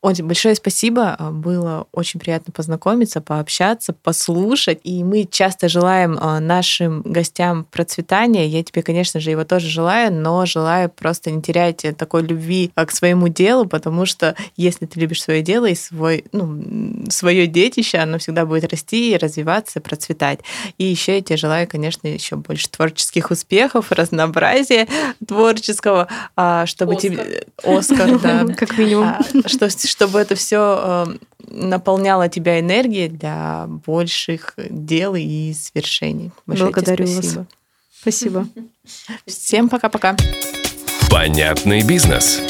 [0.00, 1.16] Очень большое спасибо.
[1.30, 4.80] Было очень приятно познакомиться, пообщаться, послушать.
[4.82, 8.46] И мы часто желаем а, нашим гостям процветания.
[8.46, 12.86] Я тебе, конечно же, его тоже желаю, но желаю просто не терять такой любви а,
[12.86, 17.98] к своему делу, потому что если ты любишь свое дело и свой, ну, свое детище,
[17.98, 20.40] оно всегда будет расти, развиваться, процветать.
[20.78, 24.88] И еще я тебе желаю, конечно, еще больше творческих успехов, разнообразия
[25.26, 27.10] творческого, а, чтобы Оскар.
[27.10, 27.44] тебе...
[27.62, 28.46] Оскар, да.
[28.54, 29.16] Как минимум.
[29.46, 31.06] Что, чтобы это все
[31.46, 36.30] наполняло тебя энергией для больших дел и свершений.
[36.46, 37.40] Большое Благодарю спасибо.
[37.40, 37.46] вас.
[38.02, 38.48] Спасибо.
[39.26, 40.16] Всем пока-пока.
[41.08, 42.40] Понятный бизнес.